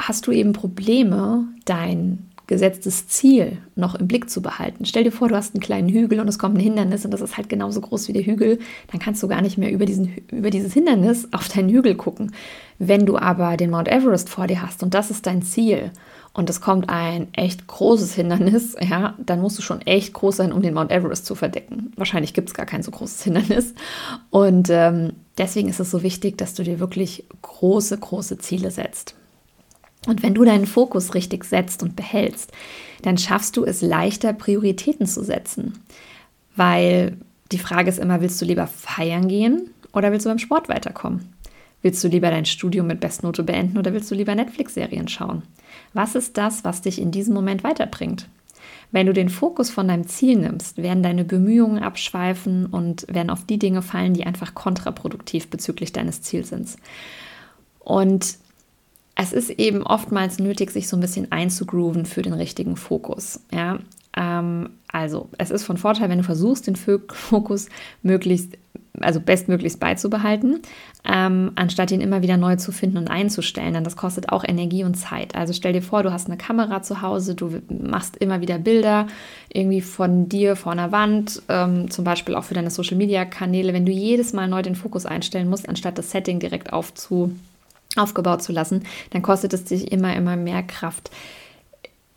hast 0.00 0.26
du 0.26 0.32
eben 0.32 0.52
Probleme, 0.52 1.44
dein 1.64 2.27
gesetztes 2.48 3.06
Ziel 3.06 3.58
noch 3.76 3.94
im 3.94 4.08
Blick 4.08 4.28
zu 4.28 4.42
behalten. 4.42 4.86
Stell 4.86 5.04
dir 5.04 5.12
vor, 5.12 5.28
du 5.28 5.36
hast 5.36 5.54
einen 5.54 5.62
kleinen 5.62 5.90
Hügel 5.90 6.18
und 6.18 6.28
es 6.28 6.38
kommt 6.38 6.56
ein 6.56 6.60
Hindernis 6.60 7.04
und 7.04 7.12
das 7.12 7.20
ist 7.20 7.36
halt 7.36 7.48
genauso 7.48 7.80
groß 7.80 8.08
wie 8.08 8.14
der 8.14 8.24
Hügel, 8.24 8.58
dann 8.90 8.98
kannst 8.98 9.22
du 9.22 9.28
gar 9.28 9.42
nicht 9.42 9.58
mehr 9.58 9.70
über, 9.70 9.84
diesen, 9.84 10.16
über 10.32 10.50
dieses 10.50 10.72
Hindernis 10.72 11.28
auf 11.32 11.48
deinen 11.48 11.68
Hügel 11.68 11.94
gucken. 11.94 12.32
Wenn 12.78 13.04
du 13.04 13.18
aber 13.18 13.56
den 13.58 13.70
Mount 13.70 13.88
Everest 13.88 14.30
vor 14.30 14.46
dir 14.46 14.62
hast 14.62 14.82
und 14.82 14.94
das 14.94 15.10
ist 15.10 15.26
dein 15.26 15.42
Ziel 15.42 15.92
und 16.32 16.48
es 16.48 16.62
kommt 16.62 16.88
ein 16.88 17.28
echt 17.34 17.66
großes 17.66 18.14
Hindernis, 18.14 18.76
ja, 18.80 19.14
dann 19.18 19.42
musst 19.42 19.58
du 19.58 19.62
schon 19.62 19.82
echt 19.82 20.14
groß 20.14 20.38
sein, 20.38 20.52
um 20.52 20.62
den 20.62 20.72
Mount 20.72 20.90
Everest 20.90 21.26
zu 21.26 21.34
verdecken. 21.34 21.92
Wahrscheinlich 21.96 22.32
gibt 22.32 22.48
es 22.48 22.54
gar 22.54 22.66
kein 22.66 22.82
so 22.82 22.90
großes 22.90 23.24
Hindernis. 23.24 23.74
Und 24.30 24.68
ähm, 24.70 25.12
deswegen 25.36 25.68
ist 25.68 25.80
es 25.80 25.90
so 25.90 26.02
wichtig, 26.02 26.38
dass 26.38 26.54
du 26.54 26.62
dir 26.62 26.80
wirklich 26.80 27.24
große, 27.42 27.98
große 27.98 28.38
Ziele 28.38 28.70
setzt. 28.70 29.14
Und 30.06 30.22
wenn 30.22 30.34
du 30.34 30.44
deinen 30.44 30.66
Fokus 30.66 31.14
richtig 31.14 31.44
setzt 31.44 31.82
und 31.82 31.96
behältst, 31.96 32.52
dann 33.02 33.18
schaffst 33.18 33.56
du 33.56 33.64
es 33.64 33.82
leichter, 33.82 34.32
Prioritäten 34.32 35.06
zu 35.06 35.22
setzen. 35.22 35.78
Weil 36.56 37.16
die 37.52 37.58
Frage 37.58 37.88
ist 37.88 37.98
immer, 37.98 38.20
willst 38.20 38.40
du 38.40 38.44
lieber 38.44 38.66
feiern 38.66 39.28
gehen 39.28 39.70
oder 39.92 40.12
willst 40.12 40.26
du 40.26 40.30
beim 40.30 40.38
Sport 40.38 40.68
weiterkommen? 40.68 41.32
Willst 41.82 42.02
du 42.02 42.08
lieber 42.08 42.30
dein 42.30 42.44
Studium 42.44 42.88
mit 42.88 43.00
Bestnote 43.00 43.44
beenden 43.44 43.78
oder 43.78 43.92
willst 43.92 44.10
du 44.10 44.14
lieber 44.14 44.34
Netflix-Serien 44.34 45.08
schauen? 45.08 45.42
Was 45.92 46.14
ist 46.14 46.36
das, 46.36 46.64
was 46.64 46.82
dich 46.82 47.00
in 47.00 47.12
diesem 47.12 47.34
Moment 47.34 47.62
weiterbringt? 47.62 48.28
Wenn 48.90 49.06
du 49.06 49.12
den 49.12 49.28
Fokus 49.28 49.70
von 49.70 49.86
deinem 49.86 50.06
Ziel 50.06 50.38
nimmst, 50.38 50.78
werden 50.78 51.02
deine 51.02 51.24
Bemühungen 51.24 51.82
abschweifen 51.82 52.66
und 52.66 53.06
werden 53.12 53.30
auf 53.30 53.44
die 53.44 53.58
Dinge 53.58 53.82
fallen, 53.82 54.14
die 54.14 54.24
einfach 54.24 54.54
kontraproduktiv 54.54 55.48
bezüglich 55.50 55.92
deines 55.92 56.22
Ziels 56.22 56.48
sind. 56.48 56.76
Und 57.80 58.38
es 59.20 59.32
ist 59.32 59.50
eben 59.50 59.82
oftmals 59.82 60.38
nötig, 60.38 60.70
sich 60.70 60.88
so 60.88 60.96
ein 60.96 61.00
bisschen 61.00 61.32
einzugrooven 61.32 62.06
für 62.06 62.22
den 62.22 62.32
richtigen 62.32 62.76
Fokus. 62.76 63.40
Ja? 63.52 63.80
Ähm, 64.16 64.70
also, 64.90 65.28
es 65.38 65.50
ist 65.50 65.64
von 65.64 65.76
Vorteil, 65.76 66.08
wenn 66.08 66.18
du 66.18 66.24
versuchst, 66.24 66.68
den 66.68 66.76
Fokus 66.76 67.68
möglichst 68.02 68.56
also 69.00 69.20
bestmöglichst 69.20 69.78
beizubehalten, 69.78 70.60
ähm, 71.04 71.52
anstatt 71.54 71.92
ihn 71.92 72.00
immer 72.00 72.22
wieder 72.22 72.36
neu 72.36 72.56
zu 72.56 72.72
finden 72.72 72.96
und 72.96 73.08
einzustellen. 73.08 73.74
Denn 73.74 73.84
das 73.84 73.96
kostet 73.96 74.30
auch 74.30 74.44
Energie 74.44 74.82
und 74.82 74.94
Zeit. 74.94 75.36
Also 75.36 75.52
stell 75.52 75.72
dir 75.72 75.82
vor, 75.82 76.02
du 76.02 76.12
hast 76.12 76.26
eine 76.26 76.36
Kamera 76.36 76.82
zu 76.82 77.00
Hause, 77.00 77.36
du 77.36 77.60
machst 77.68 78.16
immer 78.16 78.40
wieder 78.40 78.58
Bilder 78.58 79.06
irgendwie 79.52 79.82
von 79.82 80.28
dir 80.28 80.56
vor 80.56 80.72
einer 80.72 80.90
Wand, 80.90 81.42
ähm, 81.48 81.90
zum 81.90 82.04
Beispiel 82.04 82.34
auch 82.34 82.44
für 82.44 82.54
deine 82.54 82.70
Social-Media-Kanäle. 82.70 83.72
Wenn 83.72 83.86
du 83.86 83.92
jedes 83.92 84.32
Mal 84.32 84.48
neu 84.48 84.62
den 84.62 84.74
Fokus 84.74 85.06
einstellen 85.06 85.48
musst, 85.48 85.68
anstatt 85.68 85.98
das 85.98 86.10
Setting 86.10 86.40
direkt 86.40 86.72
aufzu, 86.72 87.32
aufgebaut 87.98 88.42
zu 88.42 88.52
lassen, 88.52 88.84
dann 89.10 89.22
kostet 89.22 89.52
es 89.52 89.64
dich 89.64 89.92
immer, 89.92 90.14
immer 90.14 90.36
mehr 90.36 90.62
Kraft 90.62 91.10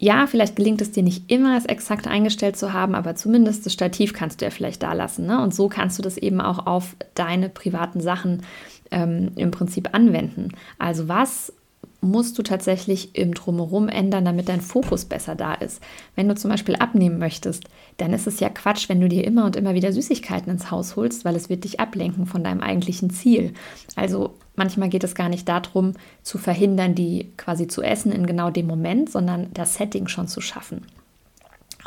ja, 0.02 0.26
vielleicht 0.26 0.56
gelingt 0.56 0.82
es 0.82 0.92
dir 0.92 1.04
nicht 1.04 1.32
immer, 1.32 1.56
es 1.56 1.66
exakt 1.66 2.08
eingestellt 2.08 2.58
zu 2.58 2.74
haben, 2.74 2.96
aber 2.96 3.16
zumindest 3.16 3.68
das 3.68 3.74
Stativ 3.74 4.14
kannst 4.14 4.42
du 4.42 4.46
ja 4.46 4.50
vielleicht 4.50 4.82
da 4.82 4.94
lassen. 4.94 5.28
Ne? 5.28 5.40
Und 5.40 5.54
so 5.54 5.70
kannst 5.70 6.00
du 6.00 6.02
das 6.02 6.18
eben 6.18 6.42
auch 6.42 6.66
auf 6.66 6.96
deine 7.14 7.50
privaten 7.50 8.02
Sachen 8.02 8.42
ähm, 8.90 9.32
im 9.36 9.52
Prinzip 9.52 9.94
anwenden. 9.94 10.54
Also 10.80 11.08
was 11.08 11.54
musst 12.02 12.38
du 12.38 12.44
tatsächlich 12.44 13.16
im 13.16 13.34
Drumherum 13.36 13.88
ändern, 13.88 14.26
damit 14.26 14.50
dein 14.50 14.62
Fokus 14.62 15.06
besser 15.06 15.36
da 15.36 15.54
ist. 15.54 15.82
Wenn 16.16 16.28
du 16.28 16.36
zum 16.36 16.50
Beispiel 16.50 16.76
abnehmen 16.76 17.20
möchtest, 17.20 17.66
dann 17.98 18.12
ist 18.12 18.26
es 18.26 18.40
ja 18.40 18.50
Quatsch, 18.50 18.90
wenn 18.90 19.00
du 19.00 19.08
dir 19.08 19.24
immer 19.24 19.46
und 19.46 19.56
immer 19.56 19.76
wieder 19.76 19.94
Süßigkeiten 19.94 20.52
ins 20.52 20.72
Haus 20.72 20.96
holst, 20.96 21.26
weil 21.26 21.36
es 21.36 21.50
wird 21.50 21.64
dich 21.64 21.80
ablenken 21.80 22.26
von 22.26 22.44
deinem 22.44 22.62
eigentlichen 22.62 23.12
Ziel. 23.12 23.54
Also 23.96 24.34
manchmal 24.56 24.90
geht 24.90 25.04
es 25.04 25.14
gar 25.14 25.30
nicht 25.30 25.48
darum, 25.48 25.94
zu 26.24 26.40
verhindern, 26.40 26.96
die 26.96 27.32
quasi 27.38 27.68
zu 27.68 27.84
essen 27.84 28.12
in 28.12 28.26
genau 28.26 28.50
dem 28.50 28.66
Moment, 28.66 29.12
sondern 29.12 29.48
das 29.54 29.76
Setting 29.76 30.08
schon 30.08 30.28
zu 30.28 30.42
schaffen. 30.42 30.88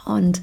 Und 0.06 0.42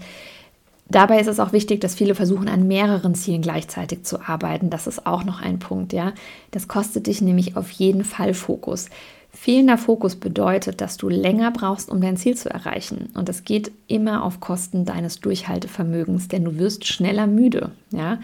Dabei 0.92 1.22
ist 1.22 1.28
es 1.28 1.40
auch 1.40 1.54
wichtig, 1.54 1.80
dass 1.80 1.96
viele 1.96 2.16
versuchen, 2.16 2.50
an 2.50 2.68
mehreren 2.68 3.16
Zielen 3.16 3.42
gleichzeitig 3.42 4.04
zu 4.04 4.20
arbeiten. 4.28 4.70
Das 4.70 4.88
ist 4.88 5.08
auch 5.08 5.24
noch 5.24 5.42
ein 5.42 5.58
Punkt, 5.58 5.94
ja. 5.94 6.12
Das 6.52 6.68
kostet 6.68 7.08
dich 7.08 7.22
nämlich 7.22 7.56
auf 7.56 7.72
jeden 7.72 8.04
Fall 8.04 8.34
Fokus. 8.34 8.90
Fehlender 9.34 9.78
Fokus 9.78 10.18
bedeutet, 10.18 10.82
dass 10.82 10.98
du 10.98 11.08
länger 11.08 11.52
brauchst, 11.52 11.90
um 11.90 12.02
dein 12.02 12.18
Ziel 12.18 12.36
zu 12.36 12.50
erreichen. 12.50 13.10
Und 13.14 13.30
das 13.30 13.44
geht 13.44 13.72
immer 13.88 14.24
auf 14.24 14.40
Kosten 14.40 14.86
deines 14.86 15.20
Durchhaltevermögens, 15.22 16.28
denn 16.28 16.44
du 16.44 16.58
wirst 16.58 16.86
schneller 16.86 17.28
müde. 17.28 17.72
Ja? 17.92 18.20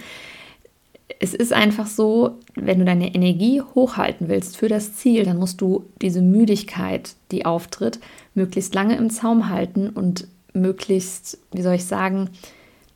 Es 1.20 1.34
ist 1.34 1.54
einfach 1.54 1.88
so, 1.88 2.36
wenn 2.56 2.80
du 2.80 2.86
deine 2.86 3.16
Energie 3.16 3.62
hochhalten 3.62 4.28
willst 4.28 4.58
für 4.58 4.68
das 4.68 4.96
Ziel, 4.96 5.24
dann 5.24 5.38
musst 5.38 5.62
du 5.62 5.86
diese 6.02 6.22
Müdigkeit, 6.22 7.16
die 7.32 7.46
auftritt, 7.46 8.00
möglichst 8.36 8.76
lange 8.76 8.98
im 8.98 9.10
Zaum 9.10 9.50
halten 9.50 9.90
und 9.90 10.28
möglichst, 10.54 11.38
wie 11.52 11.62
soll 11.62 11.76
ich 11.76 11.86
sagen, 11.86 12.30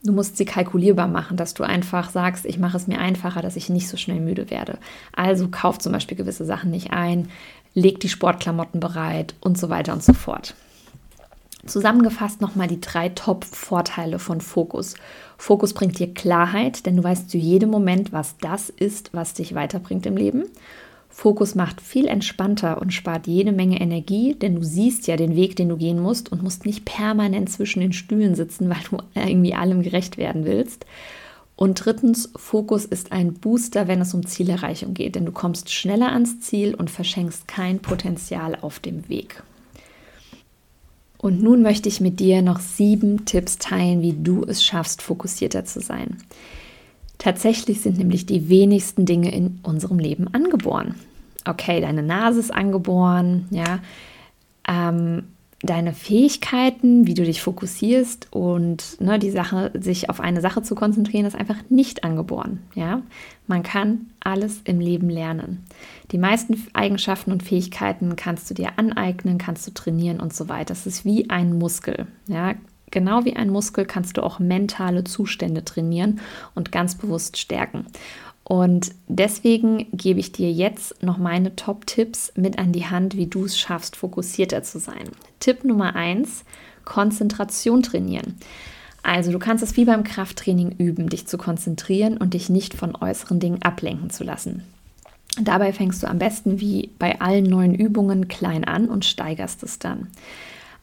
Du 0.04 0.14
musst 0.14 0.36
sie 0.36 0.46
kalkulierbar 0.46 1.08
machen, 1.08 1.38
dass 1.38 1.54
du 1.54 1.64
einfach 1.64 2.10
sagst, 2.10 2.46
ich 2.46 2.58
mache 2.58 2.76
es 2.76 2.88
mir 2.88 2.98
einfacher, 2.98 3.44
dass 3.44 3.56
ich 3.56 3.70
nicht 3.70 3.88
so 3.88 3.98
schnell 3.98 4.20
müde 4.20 4.50
werde. 4.50 4.80
Also 5.14 5.48
kauf 5.50 5.78
zum 5.78 5.92
Beispiel 5.92 6.18
gewisse 6.18 6.44
Sachen 6.44 6.72
nicht 6.72 6.92
ein, 6.92 7.30
leg 7.74 8.00
die 8.00 8.10
Sportklamotten 8.10 8.80
bereit 8.80 9.36
und 9.42 9.58
so 9.58 9.70
weiter 9.70 9.94
und 9.94 10.04
so 10.04 10.14
fort. 10.14 10.56
Zusammengefasst 11.66 12.42
nochmal 12.42 12.68
die 12.68 12.82
drei 12.82 13.10
Top-Vorteile 13.10 14.18
von 14.18 14.42
Fokus. 14.42 14.96
Fokus 15.38 15.74
bringt 15.74 16.00
dir 16.00 16.14
Klarheit, 16.14 16.86
denn 16.86 16.98
du 16.98 17.04
weißt 17.04 17.30
zu 17.30 17.38
jedem 17.38 17.70
Moment, 17.70 18.12
was 18.12 18.36
das 18.38 18.70
ist, 18.70 19.14
was 19.14 19.36
dich 19.36 19.54
weiterbringt 19.54 20.06
im 20.08 20.18
Leben. 20.18 20.46
Fokus 21.10 21.56
macht 21.56 21.82
viel 21.82 22.08
entspannter 22.08 22.82
und 22.82 22.94
spart 22.94 23.28
jede 23.28 23.52
Menge 23.52 23.80
Energie, 23.80 24.34
denn 24.34 24.56
du 24.56 24.64
siehst 24.64 25.08
ja 25.08 25.18
den 25.18 25.36
Weg, 25.36 25.56
den 25.56 25.70
du 25.70 25.78
gehen 25.78 26.00
musst 26.00 26.32
und 26.32 26.42
musst 26.42 26.66
nicht 26.66 26.86
permanent 26.86 27.52
zwischen 27.52 27.82
den 27.82 27.94
Stühlen 27.94 28.34
sitzen, 28.34 28.70
weil 28.70 28.82
du 28.90 28.98
irgendwie 29.14 29.54
allem 29.54 29.84
gerecht 29.84 30.18
werden 30.18 30.46
willst. 30.46 30.86
Und 31.62 31.76
drittens, 31.86 32.32
Fokus 32.38 32.86
ist 32.86 33.12
ein 33.12 33.36
Booster, 33.36 33.88
wenn 33.88 34.02
es 34.02 34.16
um 34.16 34.26
Zielerreichung 34.26 34.96
geht, 34.96 35.14
denn 35.14 35.28
du 35.28 35.32
kommst 35.32 35.70
schneller 35.70 36.12
ans 36.12 36.40
Ziel 36.40 36.74
und 36.74 36.90
verschenkst 36.90 37.48
kein 37.48 37.78
Potenzial 37.78 38.58
auf 38.60 38.80
dem 38.80 39.08
Weg. 39.10 39.44
Und 41.20 41.44
nun 41.44 41.62
möchte 41.62 41.88
ich 41.88 42.02
mit 42.02 42.20
dir 42.20 42.42
noch 42.42 42.60
sieben 42.60 43.26
Tipps 43.26 43.60
teilen, 43.60 44.02
wie 44.02 44.14
du 44.14 44.44
es 44.44 44.64
schaffst, 44.64 45.04
fokussierter 45.04 45.64
zu 45.64 45.82
sein. 45.82 46.18
Tatsächlich 47.20 47.82
sind 47.82 48.00
nämlich 48.00 48.26
die 48.26 48.50
wenigsten 48.50 49.06
Dinge 49.06 49.32
in 49.32 49.60
unserem 49.62 50.00
Leben 50.00 50.34
angeboren. 50.34 50.96
Okay, 51.46 51.80
deine 51.80 52.02
Nase 52.02 52.40
ist 52.40 52.52
angeboren, 52.52 53.46
ja. 53.52 53.82
Ähm, 54.68 55.26
deine 55.64 55.94
Fähigkeiten, 55.94 57.06
wie 57.06 57.14
du 57.14 57.24
dich 57.24 57.42
fokussierst 57.42 58.28
und 58.32 59.00
ne, 59.00 59.20
die 59.20 59.30
Sache, 59.30 59.72
sich 59.80 60.10
auf 60.10 60.20
eine 60.20 60.42
Sache 60.42 60.64
zu 60.64 60.74
konzentrieren, 60.74 61.26
ist 61.26 61.36
einfach 61.36 61.58
nicht 61.70 62.04
angeboren. 62.04 62.60
Ja? 62.74 63.04
Man 63.48 63.62
kann 63.62 64.08
alles 64.20 64.62
im 64.64 64.80
Leben 64.80 65.10
lernen. 65.10 65.64
Die 66.12 66.18
meisten 66.18 66.68
Eigenschaften 66.74 67.32
und 67.32 67.44
Fähigkeiten 67.44 68.16
kannst 68.16 68.50
du 68.50 68.54
dir 68.54 68.78
aneignen, 68.78 69.38
kannst 69.38 69.68
du 69.68 69.72
trainieren 69.72 70.20
und 70.20 70.34
so 70.34 70.50
weiter. 70.50 70.74
Das 70.74 70.88
ist 70.88 71.06
wie 71.06 71.30
ein 71.30 71.58
Muskel. 71.58 72.08
Ja? 72.28 72.56
Genau 72.90 73.24
wie 73.24 73.36
ein 73.36 73.50
Muskel 73.50 73.86
kannst 73.86 74.18
du 74.18 74.24
auch 74.24 74.40
mentale 74.40 75.04
Zustände 75.04 75.64
trainieren 75.64 76.20
und 76.56 76.72
ganz 76.72 76.96
bewusst 76.96 77.38
stärken. 77.38 77.86
Und 78.52 78.92
deswegen 79.08 79.88
gebe 79.94 80.20
ich 80.20 80.34
dir 80.34 80.52
jetzt 80.52 81.02
noch 81.02 81.18
meine 81.18 81.56
Top-Tipps 81.56 82.34
mit 82.36 82.60
an 82.60 82.74
die 82.74 82.86
Hand, 82.86 83.16
wie 83.16 83.28
du 83.28 83.46
es 83.46 83.58
schaffst, 83.58 83.96
fokussierter 83.96 84.62
zu 84.62 84.78
sein. 84.78 85.08
Tipp 85.40 85.64
Nummer 85.64 85.96
eins: 85.96 86.44
Konzentration 86.84 87.82
trainieren. 87.82 88.36
Also 89.04 89.32
du 89.32 89.40
kannst 89.40 89.64
es 89.64 89.78
wie 89.78 89.86
beim 89.86 90.04
Krafttraining 90.04 90.76
üben, 90.80 91.08
dich 91.08 91.28
zu 91.28 91.38
konzentrieren 91.38 92.18
und 92.18 92.34
dich 92.34 92.50
nicht 92.50 92.74
von 92.74 92.94
äußeren 92.94 93.40
Dingen 93.40 93.62
ablenken 93.62 94.10
zu 94.10 94.26
lassen. 94.26 94.64
Dabei 95.42 95.72
fängst 95.72 96.04
du 96.04 96.08
am 96.08 96.20
besten 96.20 96.60
wie 96.60 96.90
bei 97.00 97.22
allen 97.22 97.46
neuen 97.46 97.74
Übungen 97.74 98.28
klein 98.28 98.66
an 98.66 98.90
und 98.90 99.06
steigerst 99.06 99.64
es 99.64 99.80
dann. 99.80 100.08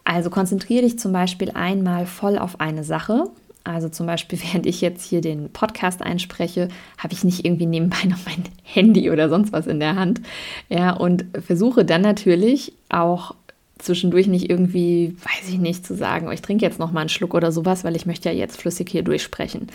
Also 0.05 0.31
konzentriere 0.31 0.85
dich 0.85 0.99
zum 0.99 1.13
Beispiel 1.13 1.51
einmal 1.51 2.07
voll 2.07 2.39
auf 2.39 2.61
eine 2.61 2.83
Sache 2.83 3.29
also 3.69 3.89
zum 3.89 4.07
Beispiel, 4.07 4.39
während 4.45 4.67
ich 4.67 4.81
jetzt 4.81 5.05
hier 5.05 5.21
den 5.21 5.51
Podcast 5.51 6.03
einspreche, 6.03 6.69
habe 6.97 7.13
ich 7.13 7.25
nicht 7.25 7.45
irgendwie 7.45 7.67
nebenbei 7.67 8.05
noch 8.05 8.19
mein 8.25 8.45
Handy 8.63 9.11
oder 9.11 9.29
sonst 9.29 9.53
was 9.53 9.67
in 9.67 9.81
der 9.81 9.97
Hand. 9.97 10.21
Ja, 10.69 10.93
und 10.93 11.25
versuche 11.47 11.85
dann 11.85 12.03
natürlich 12.03 12.73
auch 12.89 13.35
zwischendurch 13.79 14.27
nicht 14.27 14.51
irgendwie, 14.51 15.17
weiß 15.23 15.49
ich 15.51 15.59
nicht, 15.59 15.87
zu 15.87 15.95
sagen, 15.95 16.27
oh, 16.27 16.33
ich 16.33 16.43
trinke 16.43 16.65
jetzt 16.65 16.81
noch 16.81 16.91
mal 16.91 17.01
einen 17.01 17.09
Schluck 17.09 17.35
oder 17.35 17.53
sowas, 17.53 17.85
weil 17.85 17.95
ich 17.95 18.07
möchte 18.07 18.29
ja 18.29 18.35
jetzt 18.35 18.61
flüssig 18.61 18.89
hier 18.91 19.03
durchsprechen. 19.03 19.69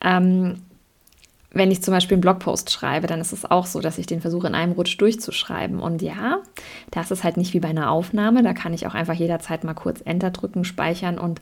Ähm, 0.00 0.60
wenn 1.52 1.72
ich 1.72 1.82
zum 1.82 1.92
Beispiel 1.92 2.14
einen 2.14 2.20
Blogpost 2.20 2.70
schreibe, 2.70 3.08
dann 3.08 3.20
ist 3.20 3.32
es 3.32 3.44
auch 3.44 3.66
so, 3.66 3.80
dass 3.80 3.98
ich 3.98 4.06
den 4.06 4.20
versuche 4.20 4.46
in 4.46 4.54
einem 4.54 4.72
Rutsch 4.72 4.96
durchzuschreiben. 5.00 5.80
Und 5.80 6.00
ja, 6.00 6.38
das 6.92 7.10
ist 7.10 7.24
halt 7.24 7.36
nicht 7.36 7.54
wie 7.54 7.60
bei 7.60 7.68
einer 7.68 7.90
Aufnahme. 7.90 8.44
Da 8.44 8.52
kann 8.52 8.72
ich 8.72 8.86
auch 8.86 8.94
einfach 8.94 9.14
jederzeit 9.14 9.64
mal 9.64 9.74
kurz 9.74 10.00
Enter 10.00 10.30
drücken, 10.30 10.64
speichern 10.64 11.18
und 11.18 11.40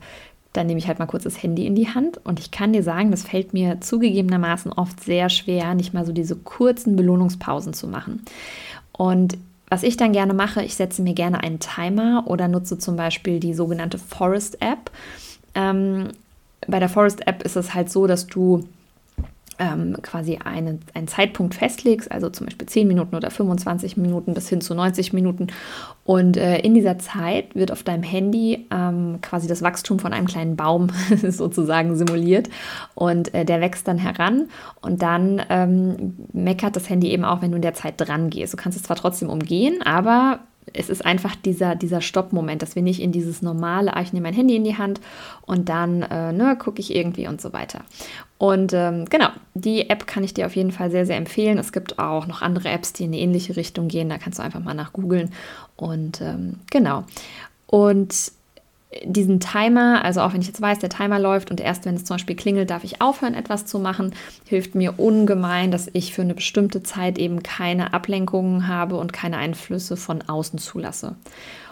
dann 0.53 0.67
nehme 0.67 0.79
ich 0.79 0.87
halt 0.87 0.99
mal 0.99 1.05
kurz 1.05 1.23
das 1.23 1.41
Handy 1.41 1.65
in 1.65 1.75
die 1.75 1.89
Hand 1.89 2.19
und 2.23 2.39
ich 2.39 2.51
kann 2.51 2.73
dir 2.73 2.83
sagen, 2.83 3.11
das 3.11 3.23
fällt 3.23 3.53
mir 3.53 3.81
zugegebenermaßen 3.81 4.71
oft 4.73 5.03
sehr 5.03 5.29
schwer, 5.29 5.75
nicht 5.75 5.93
mal 5.93 6.05
so 6.05 6.11
diese 6.11 6.35
kurzen 6.35 6.95
Belohnungspausen 6.95 7.73
zu 7.73 7.87
machen. 7.87 8.23
Und 8.91 9.37
was 9.69 9.83
ich 9.83 9.97
dann 9.97 10.13
gerne 10.13 10.33
mache, 10.33 10.63
ich 10.63 10.75
setze 10.75 11.03
mir 11.03 11.13
gerne 11.13 11.41
einen 11.43 11.59
Timer 11.59 12.23
oder 12.25 12.47
nutze 12.47 12.79
zum 12.79 12.95
Beispiel 12.95 13.39
die 13.39 13.53
sogenannte 13.53 13.99
Forest 13.99 14.61
App. 14.61 14.89
Ähm, 15.53 16.09
bei 16.67 16.79
der 16.79 16.89
Forest 16.89 17.27
App 17.27 17.43
ist 17.43 17.55
es 17.55 17.75
halt 17.75 17.91
so, 17.91 18.07
dass 18.07 18.25
du 18.25 18.67
ähm, 19.59 19.95
quasi 20.01 20.39
einen, 20.43 20.79
einen 20.93 21.07
Zeitpunkt 21.07 21.55
festlegst, 21.55 22.11
also 22.11 22.29
zum 22.29 22.47
Beispiel 22.47 22.67
10 22.67 22.87
Minuten 22.87 23.15
oder 23.15 23.29
25 23.29 23.97
Minuten 23.97 24.33
bis 24.33 24.49
hin 24.49 24.61
zu 24.61 24.73
90 24.73 25.13
Minuten. 25.13 25.47
Und 26.05 26.37
äh, 26.37 26.59
in 26.59 26.73
dieser 26.73 26.97
Zeit 26.97 27.53
wird 27.55 27.71
auf 27.71 27.83
deinem 27.83 28.03
Handy 28.03 28.67
ähm, 28.71 29.19
quasi 29.21 29.47
das 29.47 29.61
Wachstum 29.61 29.99
von 29.99 30.13
einem 30.13 30.27
kleinen 30.27 30.55
Baum 30.55 30.87
sozusagen 31.23 31.95
simuliert. 31.95 32.49
Und 32.95 33.33
äh, 33.33 33.45
der 33.45 33.61
wächst 33.61 33.87
dann 33.87 33.97
heran 33.97 34.47
und 34.81 35.01
dann 35.01 35.41
ähm, 35.49 36.15
meckert 36.33 36.75
das 36.75 36.89
Handy 36.89 37.09
eben 37.09 37.25
auch, 37.25 37.41
wenn 37.41 37.51
du 37.51 37.57
in 37.57 37.61
der 37.61 37.73
Zeit 37.73 37.95
dran 37.97 38.29
gehst. 38.29 38.53
Du 38.53 38.57
kannst 38.57 38.77
es 38.77 38.83
zwar 38.83 38.95
trotzdem 38.95 39.29
umgehen, 39.29 39.81
aber 39.83 40.39
es 40.73 40.89
ist 40.89 41.05
einfach 41.05 41.35
dieser, 41.35 41.75
dieser 41.75 42.01
Stopp-Moment, 42.01 42.61
dass 42.61 42.75
wir 42.75 42.81
nicht 42.81 43.01
in 43.01 43.11
dieses 43.11 43.41
normale, 43.41 43.95
ah, 43.95 44.01
ich 44.01 44.13
nehme 44.13 44.27
mein 44.27 44.33
Handy 44.33 44.55
in 44.55 44.63
die 44.63 44.77
Hand 44.77 45.01
und 45.41 45.69
dann 45.69 46.01
äh, 46.03 46.31
ne, 46.31 46.57
gucke 46.57 46.79
ich 46.79 46.95
irgendwie 46.95 47.27
und 47.27 47.41
so 47.41 47.53
weiter. 47.53 47.81
Und 48.37 48.73
ähm, 48.73 49.05
genau, 49.09 49.29
die 49.53 49.89
App 49.89 50.07
kann 50.07 50.23
ich 50.23 50.33
dir 50.33 50.45
auf 50.45 50.55
jeden 50.55 50.71
Fall 50.71 50.91
sehr, 50.91 51.05
sehr 51.05 51.17
empfehlen. 51.17 51.57
Es 51.57 51.71
gibt 51.71 51.99
auch 51.99 52.25
noch 52.25 52.41
andere 52.41 52.69
Apps, 52.69 52.93
die 52.93 53.03
in 53.03 53.09
eine 53.09 53.19
ähnliche 53.19 53.55
Richtung 53.57 53.89
gehen. 53.89 54.09
Da 54.09 54.17
kannst 54.17 54.39
du 54.39 54.43
einfach 54.43 54.63
mal 54.63 54.73
nach 54.73 54.93
googeln. 54.93 55.31
Und 55.75 56.21
ähm, 56.21 56.55
genau. 56.71 57.03
Und 57.67 58.31
diesen 59.03 59.39
Timer, 59.39 60.03
also 60.03 60.21
auch 60.21 60.33
wenn 60.33 60.41
ich 60.41 60.47
jetzt 60.47 60.61
weiß, 60.61 60.79
der 60.79 60.89
Timer 60.89 61.19
läuft 61.19 61.51
und 61.51 61.61
erst 61.61 61.85
wenn 61.85 61.95
es 61.95 62.05
zum 62.05 62.15
Beispiel 62.15 62.35
klingelt, 62.35 62.71
darf 62.71 62.83
ich 62.83 63.01
aufhören, 63.01 63.35
etwas 63.35 63.65
zu 63.65 63.77
machen, 63.77 64.13
hilft 64.45 64.73
mir 64.73 64.99
ungemein, 64.99 65.69
dass 65.69 65.89
ich 65.93 66.13
für 66.13 66.23
eine 66.23 66.33
bestimmte 66.33 66.81
Zeit 66.81 67.19
eben 67.19 67.43
keine 67.43 67.93
Ablenkungen 67.93 68.67
habe 68.67 68.97
und 68.97 69.13
keine 69.13 69.37
Einflüsse 69.37 69.95
von 69.95 70.23
außen 70.23 70.57
zulasse. 70.57 71.15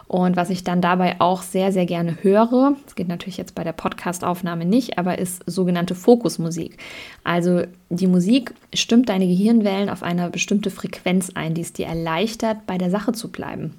Und 0.08 0.38
was 0.38 0.49
ich 0.49 0.63
dann 0.63 0.80
dabei 0.80 1.19
auch 1.19 1.41
sehr, 1.41 1.73
sehr 1.73 1.86
gerne 1.86 2.17
höre, 2.21 2.75
das 2.86 2.95
geht 2.95 3.10
natürlich 3.10 3.36
jetzt 3.38 3.56
bei 3.56 3.65
der 3.65 3.73
Podcastaufnahme 3.73 4.63
nicht, 4.63 4.97
aber 4.97 5.17
ist 5.17 5.43
sogenannte 5.47 5.95
Fokusmusik. 5.95 6.77
Also 7.25 7.63
die 7.89 8.08
Musik 8.08 8.53
stimmt 8.73 9.10
deine 9.10 9.27
Gehirnwellen 9.27 9.89
auf 9.89 10.03
eine 10.03 10.30
bestimmte 10.30 10.71
Frequenz 10.71 11.32
ein, 11.34 11.56
die 11.56 11.62
es 11.62 11.73
dir 11.73 11.88
erleichtert, 11.88 12.65
bei 12.67 12.77
der 12.77 12.89
Sache 12.89 13.12
zu 13.12 13.30
bleiben. 13.30 13.73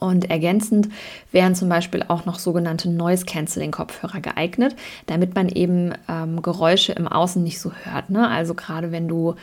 Und 0.00 0.30
ergänzend 0.30 0.88
wären 1.32 1.54
zum 1.54 1.68
Beispiel 1.68 2.04
auch 2.06 2.24
noch 2.24 2.38
sogenannte 2.38 2.88
Noise-Canceling-Kopfhörer 2.88 4.20
geeignet, 4.20 4.76
damit 5.06 5.34
man 5.34 5.48
eben 5.48 5.92
ähm, 6.08 6.40
Geräusche 6.40 6.92
im 6.92 7.08
Außen 7.08 7.42
nicht 7.42 7.60
so 7.60 7.72
hört. 7.72 8.10
Ne? 8.10 8.28
Also 8.28 8.54
gerade 8.54 8.92
wenn 8.92 9.08
du, 9.08 9.34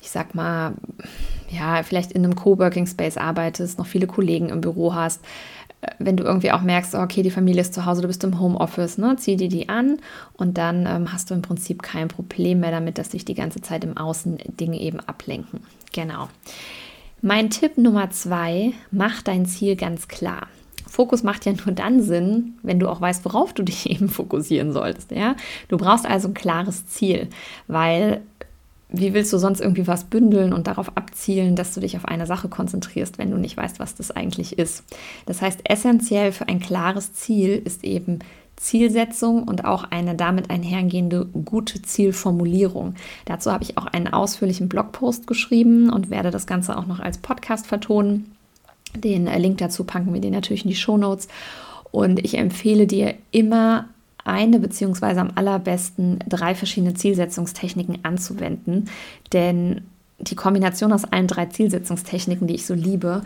ich 0.00 0.10
sag 0.10 0.34
mal, 0.34 0.74
ja, 1.50 1.82
vielleicht 1.82 2.12
in 2.12 2.24
einem 2.24 2.36
Coworking 2.36 2.86
Space 2.86 3.16
arbeitest, 3.16 3.78
noch 3.78 3.86
viele 3.86 4.06
Kollegen 4.06 4.50
im 4.50 4.60
Büro 4.60 4.94
hast, 4.94 5.20
äh, 5.80 5.88
wenn 5.98 6.16
du 6.16 6.22
irgendwie 6.22 6.52
auch 6.52 6.62
merkst, 6.62 6.94
okay, 6.94 7.24
die 7.24 7.32
Familie 7.32 7.62
ist 7.62 7.74
zu 7.74 7.84
Hause, 7.84 8.02
du 8.02 8.06
bist 8.06 8.22
im 8.22 8.38
Homeoffice, 8.38 8.98
ne, 8.98 9.16
zieh 9.18 9.36
dir 9.36 9.48
die 9.48 9.68
an 9.68 9.98
und 10.34 10.58
dann 10.58 10.86
ähm, 10.86 11.12
hast 11.12 11.30
du 11.30 11.34
im 11.34 11.42
Prinzip 11.42 11.82
kein 11.82 12.06
Problem 12.06 12.60
mehr 12.60 12.70
damit, 12.70 12.98
dass 12.98 13.10
sich 13.10 13.24
die 13.24 13.34
ganze 13.34 13.62
Zeit 13.62 13.82
im 13.82 13.96
Außen 13.96 14.38
Dinge 14.60 14.78
eben 14.78 15.00
ablenken. 15.00 15.60
Genau. 15.92 16.28
Mein 17.26 17.48
Tipp 17.48 17.78
Nummer 17.78 18.10
zwei, 18.10 18.74
mach 18.90 19.22
dein 19.22 19.46
Ziel 19.46 19.76
ganz 19.76 20.08
klar. 20.08 20.46
Fokus 20.86 21.22
macht 21.22 21.46
ja 21.46 21.52
nur 21.52 21.74
dann 21.74 22.02
Sinn, 22.02 22.58
wenn 22.62 22.78
du 22.78 22.86
auch 22.86 23.00
weißt, 23.00 23.24
worauf 23.24 23.54
du 23.54 23.62
dich 23.62 23.88
eben 23.90 24.10
fokussieren 24.10 24.74
sollst. 24.74 25.10
Ja? 25.10 25.34
Du 25.68 25.78
brauchst 25.78 26.04
also 26.04 26.28
ein 26.28 26.34
klares 26.34 26.86
Ziel, 26.86 27.28
weil 27.66 28.20
wie 28.90 29.14
willst 29.14 29.32
du 29.32 29.38
sonst 29.38 29.62
irgendwie 29.62 29.86
was 29.86 30.04
bündeln 30.04 30.52
und 30.52 30.66
darauf 30.66 30.98
abzielen, 30.98 31.56
dass 31.56 31.72
du 31.72 31.80
dich 31.80 31.96
auf 31.96 32.04
eine 32.04 32.26
Sache 32.26 32.50
konzentrierst, 32.50 33.16
wenn 33.16 33.30
du 33.30 33.38
nicht 33.38 33.56
weißt, 33.56 33.80
was 33.80 33.94
das 33.94 34.10
eigentlich 34.10 34.58
ist? 34.58 34.84
Das 35.24 35.40
heißt, 35.40 35.60
essentiell 35.64 36.30
für 36.30 36.48
ein 36.48 36.60
klares 36.60 37.14
Ziel 37.14 37.60
ist 37.64 37.84
eben 37.84 38.18
Zielsetzung 38.56 39.42
und 39.44 39.64
auch 39.64 39.84
eine 39.84 40.14
damit 40.14 40.50
einhergehende 40.50 41.26
gute 41.26 41.82
Zielformulierung. 41.82 42.94
Dazu 43.24 43.52
habe 43.52 43.64
ich 43.64 43.76
auch 43.78 43.86
einen 43.86 44.08
ausführlichen 44.08 44.68
Blogpost 44.68 45.26
geschrieben 45.26 45.90
und 45.90 46.10
werde 46.10 46.30
das 46.30 46.46
Ganze 46.46 46.76
auch 46.76 46.86
noch 46.86 47.00
als 47.00 47.18
Podcast 47.18 47.66
vertonen. 47.66 48.32
Den 48.96 49.26
äh, 49.26 49.38
Link 49.38 49.58
dazu 49.58 49.84
packen 49.84 50.12
wir 50.14 50.20
dir 50.20 50.30
natürlich 50.30 50.64
in 50.64 50.70
die 50.70 50.76
Show 50.76 50.96
Notes. 50.96 51.28
Und 51.90 52.24
ich 52.24 52.38
empfehle 52.38 52.86
dir 52.86 53.14
immer 53.30 53.88
eine 54.24 54.58
beziehungsweise 54.58 55.20
am 55.20 55.32
allerbesten 55.34 56.18
drei 56.28 56.54
verschiedene 56.54 56.94
Zielsetzungstechniken 56.94 58.04
anzuwenden, 58.04 58.88
denn 59.32 59.82
die 60.18 60.34
Kombination 60.36 60.92
aus 60.92 61.04
allen 61.04 61.26
drei 61.26 61.46
Zielsetzungstechniken, 61.46 62.46
die 62.46 62.54
ich 62.54 62.66
so 62.66 62.74
liebe, 62.74 63.22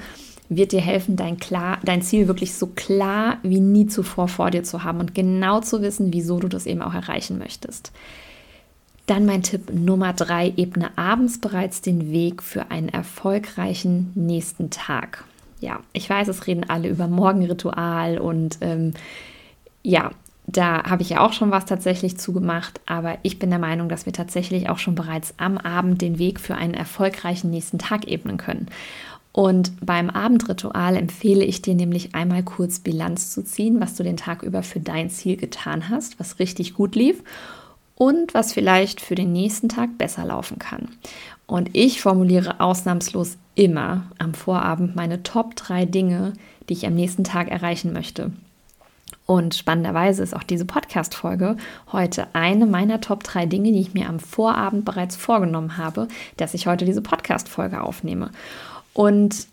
wird 0.48 0.72
dir 0.72 0.80
helfen, 0.80 1.16
dein, 1.16 1.38
klar, 1.38 1.78
dein 1.84 2.02
Ziel 2.02 2.26
wirklich 2.26 2.54
so 2.54 2.68
klar 2.68 3.37
wie 3.42 3.61
nie 3.61 3.87
zuvor 3.87 4.28
vor 4.28 4.50
dir 4.50 4.64
zu 4.64 4.82
haben 4.82 5.00
und 5.00 5.14
genau 5.14 5.61
zu 5.61 5.82
wissen, 5.82 6.12
wieso 6.12 6.38
du 6.38 6.48
das 6.48 6.66
eben 6.66 6.82
auch 6.82 6.94
erreichen 6.94 7.38
möchtest. 7.38 7.92
Dann 9.06 9.26
mein 9.26 9.42
Tipp 9.42 9.72
Nummer 9.72 10.12
drei, 10.12 10.52
ebne 10.56 10.90
abends 10.96 11.40
bereits 11.40 11.80
den 11.80 12.11
Weg 12.12 12.42
für 12.42 12.70
einen 12.70 12.88
erfolgreichen 12.88 14.12
nächsten 14.14 14.70
Tag. 14.70 15.24
Ja, 15.61 15.80
ich 15.92 16.08
weiß, 16.08 16.28
es 16.28 16.46
reden 16.46 16.68
alle 16.68 16.88
über 16.88 17.08
Morgenritual 17.08 18.18
und 18.18 18.58
ähm, 18.61 18.94
ja, 19.82 20.12
da 20.46 20.84
habe 20.84 21.02
ich 21.02 21.11
ja 21.11 21.20
auch 21.20 21.34
schon 21.34 21.50
was 21.50 21.66
tatsächlich 21.66 22.16
zugemacht, 22.16 22.80
aber 22.87 23.18
ich 23.22 23.38
bin 23.38 23.50
der 23.50 23.58
Meinung, 23.58 23.90
dass 23.90 24.06
wir 24.06 24.14
tatsächlich 24.14 24.70
auch 24.70 24.78
schon 24.78 24.94
bereits 24.94 25.34
am 25.37 25.58
Abend 25.58 26.00
den 26.00 26.18
Weg 26.18 26.40
für 26.40 26.54
einen 26.54 26.72
erfolgreichen 26.74 27.50
nächsten 27.50 27.78
Tag 27.78 28.06
ebnen 28.06 28.38
können. 28.38 28.66
Und 29.38 29.70
beim 29.81 30.11
Abendritual 30.11 30.96
empfehle 30.96 31.44
ich 31.44 31.62
dir 31.62 31.77
nämlich 31.77 32.12
einmal 32.16 32.42
kurz 32.42 32.81
Bilanz 32.81 33.31
zu 33.31 33.44
ziehen, 33.44 33.81
was 33.81 33.94
du 33.94 34.03
den 34.03 34.16
Tag 34.16 34.42
über 34.42 34.64
für 34.64 34.81
dein 34.81 35.11
Ziel 35.11 35.37
getan 35.37 35.88
hast, 35.88 36.18
was 36.18 36.40
richtig 36.40 36.74
gut 36.74 36.96
lief 36.96 37.22
und 37.94 38.35
was 38.35 38.53
vielleicht 38.53 39.01
für 39.01 39.14
den 39.14 39.33
nächsten 39.33 39.68
Tag 39.68 39.96
besser 39.96 40.24
laufen 40.24 40.59
kann. 40.59 40.88
Und 41.46 41.70
ich 41.72 42.01
formuliere 42.01 42.59
ausnahmslos 42.59 43.37
immer 43.55 44.11
am 44.18 44.35
Vorabend 44.35 44.96
meine 44.96 45.22
Top 45.22 45.55
3 45.55 45.85
Dinge, 45.85 46.33
die 46.68 46.72
ich 46.72 46.85
am 46.85 46.96
nächsten 46.96 47.22
Tag 47.22 47.48
erreichen 47.48 47.92
möchte. 47.92 48.33
Und 49.24 49.55
spannenderweise 49.55 50.24
ist 50.24 50.35
auch 50.35 50.42
diese 50.42 50.64
Podcast-Folge 50.64 51.57
heute 51.92 52.27
eine 52.33 52.66
meiner 52.66 53.01
Top 53.01 53.22
3 53.22 53.46
Dinge, 53.46 53.70
die 53.70 53.81
ich 53.81 53.94
mir 53.94 54.09
am 54.09 54.18
Vorabend 54.18 54.85
bereits 54.85 55.14
vorgenommen 55.14 55.77
habe, 55.77 56.09
dass 56.38 56.55
ich 56.55 56.66
heute 56.66 56.85
diese 56.85 57.03
Podcast-Folge 57.03 57.81
aufnehme. 57.83 58.33
Und 58.98 59.46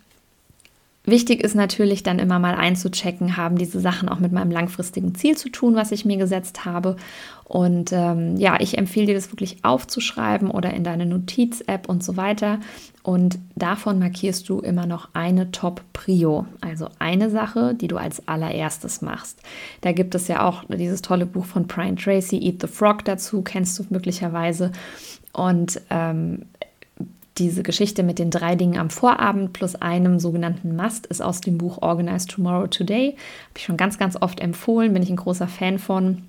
Wichtig 1.08 1.43
ist 1.43 1.53
natürlich 1.53 2.01
dann 2.01 2.17
immer 2.17 2.39
mal 2.39 2.55
einzuchecken, 2.55 3.38
haben 3.38 3.60
diese 3.60 3.79
Sachen 3.79 4.10
auch 4.10 4.17
mit 4.17 4.31
meinem 4.31 4.49
langfristigen 4.49 5.13
Ziel 5.13 5.38
zu 5.38 5.49
tun, 5.49 5.75
was 5.75 5.91
ich 5.91 6.03
mir 6.03 6.17
gesetzt 6.17 6.65
habe. 6.65 6.95
Und 7.43 7.91
ähm, 7.93 8.38
ja, 8.38 8.60
ich 8.60 8.79
empfehle 8.79 9.05
dir 9.05 9.13
das 9.13 9.31
wirklich 9.31 9.63
aufzuschreiben 9.63 10.49
oder 10.49 10.73
in 10.73 10.84
deine 10.84 11.05
Notiz-App 11.05 11.88
und 11.88 12.03
so 12.03 12.17
weiter. 12.17 12.60
Und 13.03 13.38
davon 13.55 13.99
markierst 13.99 14.49
du 14.49 14.62
immer 14.62 14.88
noch 14.88 15.10
eine 15.13 15.51
Top-Prio, 15.51 16.47
also 16.62 16.89
eine 16.97 17.29
Sache, 17.29 17.75
die 17.75 17.88
du 17.88 17.97
als 17.97 18.27
allererstes 18.27 19.03
machst. 19.03 19.38
Da 19.81 19.91
gibt 19.91 20.15
es 20.15 20.27
ja 20.27 20.43
auch 20.43 20.63
dieses 20.69 21.03
tolle 21.03 21.27
Buch 21.27 21.45
von 21.45 21.67
Brian 21.67 21.97
Tracy, 21.97 22.39
Eat 22.39 22.62
the 22.62 22.67
Frog 22.67 23.05
dazu, 23.05 23.43
kennst 23.43 23.77
du 23.77 23.86
möglicherweise. 23.91 24.71
Und 25.34 25.81
ähm, 25.91 26.45
diese 27.38 27.63
Geschichte 27.63 28.04
mit 28.04 28.17
den 28.17 28.32
drei 28.32 28.56
Dingen 28.56 28.78
am 28.78 28.89
Vorabend 28.89 29.52
plus 29.52 29.76
einem 29.76 30.19
sogenannten 30.19 30.76
Must 30.76 31.06
ist 31.08 31.21
aus 31.21 31.41
dem 31.41 31.58
Buch 31.58 31.82
Organize 31.82 32.28
Tomorrow 32.28 32.67
Today. 32.67 33.10
Habe 33.10 33.58
ich 33.58 33.63
schon 33.63 33.78
ganz, 33.78 33.98
ganz 33.98 34.15
oft 34.19 34.39
empfohlen, 34.39 34.93
bin 34.93 35.04
ich 35.04 35.10
ein 35.10 35.17
großer 35.17 35.48
Fan 35.48 35.78
von. 35.78 36.24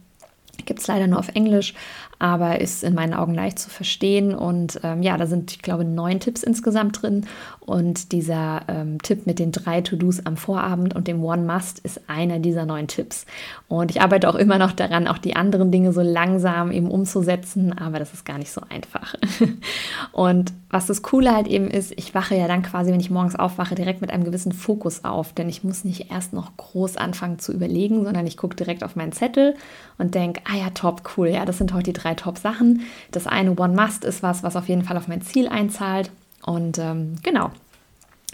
Gibt 0.64 0.80
es 0.80 0.86
leider 0.86 1.06
nur 1.06 1.18
auf 1.18 1.28
Englisch, 1.34 1.74
aber 2.18 2.60
ist 2.60 2.82
in 2.82 2.94
meinen 2.94 3.14
Augen 3.14 3.34
leicht 3.34 3.58
zu 3.58 3.68
verstehen. 3.68 4.34
Und 4.34 4.80
ähm, 4.82 5.02
ja, 5.02 5.16
da 5.16 5.26
sind, 5.26 5.52
ich 5.52 5.62
glaube, 5.62 5.84
neun 5.84 6.18
Tipps 6.18 6.42
insgesamt 6.42 7.02
drin. 7.02 7.26
Und 7.66 8.12
dieser 8.12 8.62
ähm, 8.68 9.02
Tipp 9.02 9.26
mit 9.26 9.40
den 9.40 9.50
drei 9.50 9.80
To-Dos 9.80 10.24
am 10.24 10.36
Vorabend 10.36 10.94
und 10.94 11.08
dem 11.08 11.22
One 11.22 11.42
Must 11.42 11.80
ist 11.80 12.00
einer 12.06 12.38
dieser 12.38 12.64
neun 12.64 12.86
Tipps. 12.86 13.26
Und 13.66 13.90
ich 13.90 14.00
arbeite 14.00 14.28
auch 14.28 14.36
immer 14.36 14.58
noch 14.58 14.70
daran, 14.70 15.08
auch 15.08 15.18
die 15.18 15.34
anderen 15.34 15.72
Dinge 15.72 15.92
so 15.92 16.00
langsam 16.00 16.70
eben 16.70 16.88
umzusetzen, 16.88 17.76
aber 17.76 17.98
das 17.98 18.14
ist 18.14 18.24
gar 18.24 18.38
nicht 18.38 18.52
so 18.52 18.60
einfach. 18.68 19.16
und 20.12 20.52
was 20.70 20.86
das 20.86 21.02
Coole 21.02 21.34
halt 21.34 21.48
eben 21.48 21.68
ist, 21.68 21.92
ich 21.96 22.14
wache 22.14 22.36
ja 22.36 22.46
dann 22.46 22.62
quasi, 22.62 22.92
wenn 22.92 23.00
ich 23.00 23.10
morgens 23.10 23.34
aufwache, 23.34 23.74
direkt 23.74 24.00
mit 24.00 24.10
einem 24.10 24.24
gewissen 24.24 24.52
Fokus 24.52 25.04
auf, 25.04 25.32
denn 25.32 25.48
ich 25.48 25.64
muss 25.64 25.84
nicht 25.84 26.10
erst 26.12 26.32
noch 26.32 26.56
groß 26.56 26.96
anfangen 26.96 27.40
zu 27.40 27.52
überlegen, 27.52 28.04
sondern 28.04 28.28
ich 28.28 28.36
gucke 28.36 28.54
direkt 28.54 28.84
auf 28.84 28.94
meinen 28.94 29.12
Zettel 29.12 29.56
und 29.98 30.14
denke, 30.14 30.40
ah 30.44 30.56
ja, 30.56 30.70
top, 30.70 31.02
cool, 31.16 31.28
ja, 31.28 31.44
das 31.44 31.58
sind 31.58 31.74
heute 31.74 31.92
die 31.92 32.00
drei 32.00 32.14
Top-Sachen. 32.14 32.82
Das 33.10 33.26
eine 33.26 33.58
One 33.58 33.74
Must 33.74 34.04
ist 34.04 34.22
was, 34.22 34.44
was 34.44 34.54
auf 34.54 34.68
jeden 34.68 34.82
Fall 34.84 34.96
auf 34.96 35.08
mein 35.08 35.22
Ziel 35.22 35.48
einzahlt. 35.48 36.12
Und 36.46 36.78
ähm, 36.78 37.16
genau. 37.22 37.50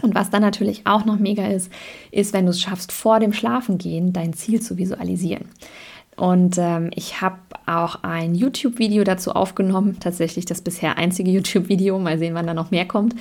Und 0.01 0.15
was 0.15 0.29
dann 0.29 0.41
natürlich 0.41 0.85
auch 0.85 1.05
noch 1.05 1.17
mega 1.19 1.47
ist, 1.47 1.71
ist, 2.11 2.33
wenn 2.33 2.45
du 2.45 2.51
es 2.51 2.61
schaffst, 2.61 2.91
vor 2.91 3.19
dem 3.19 3.33
Schlafengehen 3.33 4.13
dein 4.13 4.33
Ziel 4.33 4.61
zu 4.61 4.77
visualisieren. 4.77 5.45
Und 6.15 6.57
ähm, 6.57 6.91
ich 6.93 7.21
habe 7.21 7.37
auch 7.65 8.03
ein 8.03 8.35
YouTube-Video 8.35 9.03
dazu 9.03 9.31
aufgenommen, 9.31 9.97
tatsächlich 9.99 10.45
das 10.45 10.61
bisher 10.61 10.97
einzige 10.97 11.31
YouTube-Video, 11.31 11.97
mal 11.99 12.19
sehen, 12.19 12.35
wann 12.35 12.47
da 12.47 12.53
noch 12.53 12.71
mehr 12.71 12.85
kommt. 12.85 13.15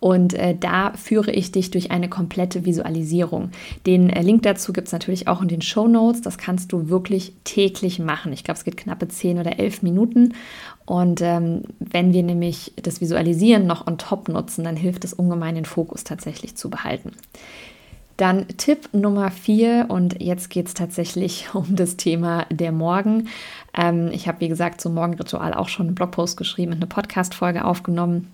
Und 0.00 0.34
äh, 0.34 0.56
da 0.58 0.92
führe 0.92 1.32
ich 1.32 1.50
dich 1.50 1.70
durch 1.70 1.90
eine 1.90 2.08
komplette 2.08 2.64
Visualisierung. 2.64 3.50
Den 3.86 4.10
äh, 4.10 4.22
Link 4.22 4.42
dazu 4.42 4.72
gibt 4.72 4.88
es 4.88 4.92
natürlich 4.92 5.26
auch 5.26 5.42
in 5.42 5.48
den 5.48 5.62
Show 5.62 5.88
Notes. 5.88 6.22
Das 6.22 6.38
kannst 6.38 6.72
du 6.72 6.88
wirklich 6.88 7.32
täglich 7.44 7.98
machen. 7.98 8.32
Ich 8.32 8.44
glaube, 8.44 8.58
es 8.58 8.64
geht 8.64 8.76
knappe 8.76 9.08
10 9.08 9.38
oder 9.38 9.58
11 9.58 9.82
Minuten. 9.82 10.34
Und 10.86 11.20
ähm, 11.20 11.62
wenn 11.80 12.12
wir 12.12 12.22
nämlich 12.22 12.72
das 12.82 13.00
Visualisieren 13.00 13.66
noch 13.66 13.86
on 13.86 13.98
top 13.98 14.28
nutzen, 14.28 14.64
dann 14.64 14.76
hilft 14.76 15.04
es 15.04 15.12
ungemein, 15.12 15.56
den 15.56 15.66
Fokus 15.66 16.04
tatsächlich 16.04 16.56
zu 16.56 16.70
behalten. 16.70 17.12
Dann 18.18 18.48
Tipp 18.56 18.88
Nummer 18.92 19.30
vier 19.30 19.86
und 19.88 20.20
jetzt 20.20 20.50
geht 20.50 20.66
es 20.66 20.74
tatsächlich 20.74 21.48
um 21.54 21.74
das 21.74 21.96
Thema 21.96 22.46
der 22.50 22.72
Morgen. 22.72 23.28
Ähm, 23.72 24.10
ich 24.12 24.28
habe, 24.28 24.40
wie 24.40 24.48
gesagt, 24.48 24.80
zum 24.80 24.94
Morgenritual 24.94 25.54
auch 25.54 25.68
schon 25.68 25.86
einen 25.86 25.94
Blogpost 25.94 26.36
geschrieben 26.36 26.72
und 26.72 26.78
eine 26.78 26.88
Podcast-Folge 26.88 27.64
aufgenommen. 27.64 28.30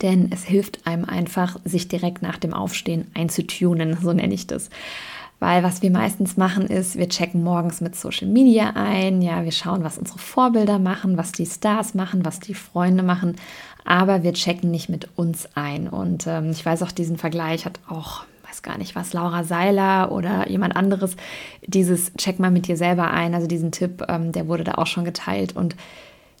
Denn 0.00 0.30
es 0.32 0.44
hilft 0.44 0.86
einem 0.86 1.04
einfach, 1.04 1.58
sich 1.64 1.88
direkt 1.88 2.22
nach 2.22 2.38
dem 2.38 2.54
Aufstehen 2.54 3.10
einzutunen, 3.14 3.98
so 4.02 4.12
nenne 4.12 4.32
ich 4.32 4.46
das. 4.46 4.70
Weil 5.40 5.64
was 5.64 5.82
wir 5.82 5.90
meistens 5.90 6.36
machen 6.36 6.66
ist, 6.66 6.96
wir 6.96 7.08
checken 7.08 7.42
morgens 7.42 7.80
mit 7.80 7.96
Social 7.96 8.28
Media 8.28 8.74
ein, 8.76 9.22
ja, 9.22 9.42
wir 9.42 9.52
schauen, 9.52 9.82
was 9.82 9.98
unsere 9.98 10.18
Vorbilder 10.18 10.78
machen, 10.78 11.16
was 11.16 11.32
die 11.32 11.46
Stars 11.46 11.94
machen, 11.94 12.24
was 12.24 12.38
die 12.38 12.54
Freunde 12.54 13.02
machen, 13.02 13.36
aber 13.84 14.22
wir 14.22 14.34
checken 14.34 14.70
nicht 14.70 14.88
mit 14.88 15.08
uns 15.16 15.48
ein. 15.56 15.88
Und 15.88 16.28
ähm, 16.28 16.50
ich 16.50 16.64
weiß 16.64 16.84
auch, 16.84 16.92
diesen 16.92 17.16
Vergleich 17.16 17.64
hat 17.64 17.80
auch 17.88 18.24
weiß 18.50 18.62
gar 18.62 18.78
nicht 18.78 18.96
was, 18.96 19.12
Laura 19.12 19.44
Seiler 19.44 20.12
oder 20.12 20.48
jemand 20.48 20.76
anderes, 20.76 21.16
dieses 21.66 22.12
Check 22.14 22.38
mal 22.38 22.50
mit 22.50 22.66
dir 22.66 22.76
selber 22.76 23.10
ein, 23.10 23.34
also 23.34 23.46
diesen 23.46 23.72
Tipp, 23.72 24.04
ähm, 24.08 24.32
der 24.32 24.48
wurde 24.48 24.64
da 24.64 24.74
auch 24.74 24.86
schon 24.86 25.04
geteilt 25.04 25.56
und 25.56 25.76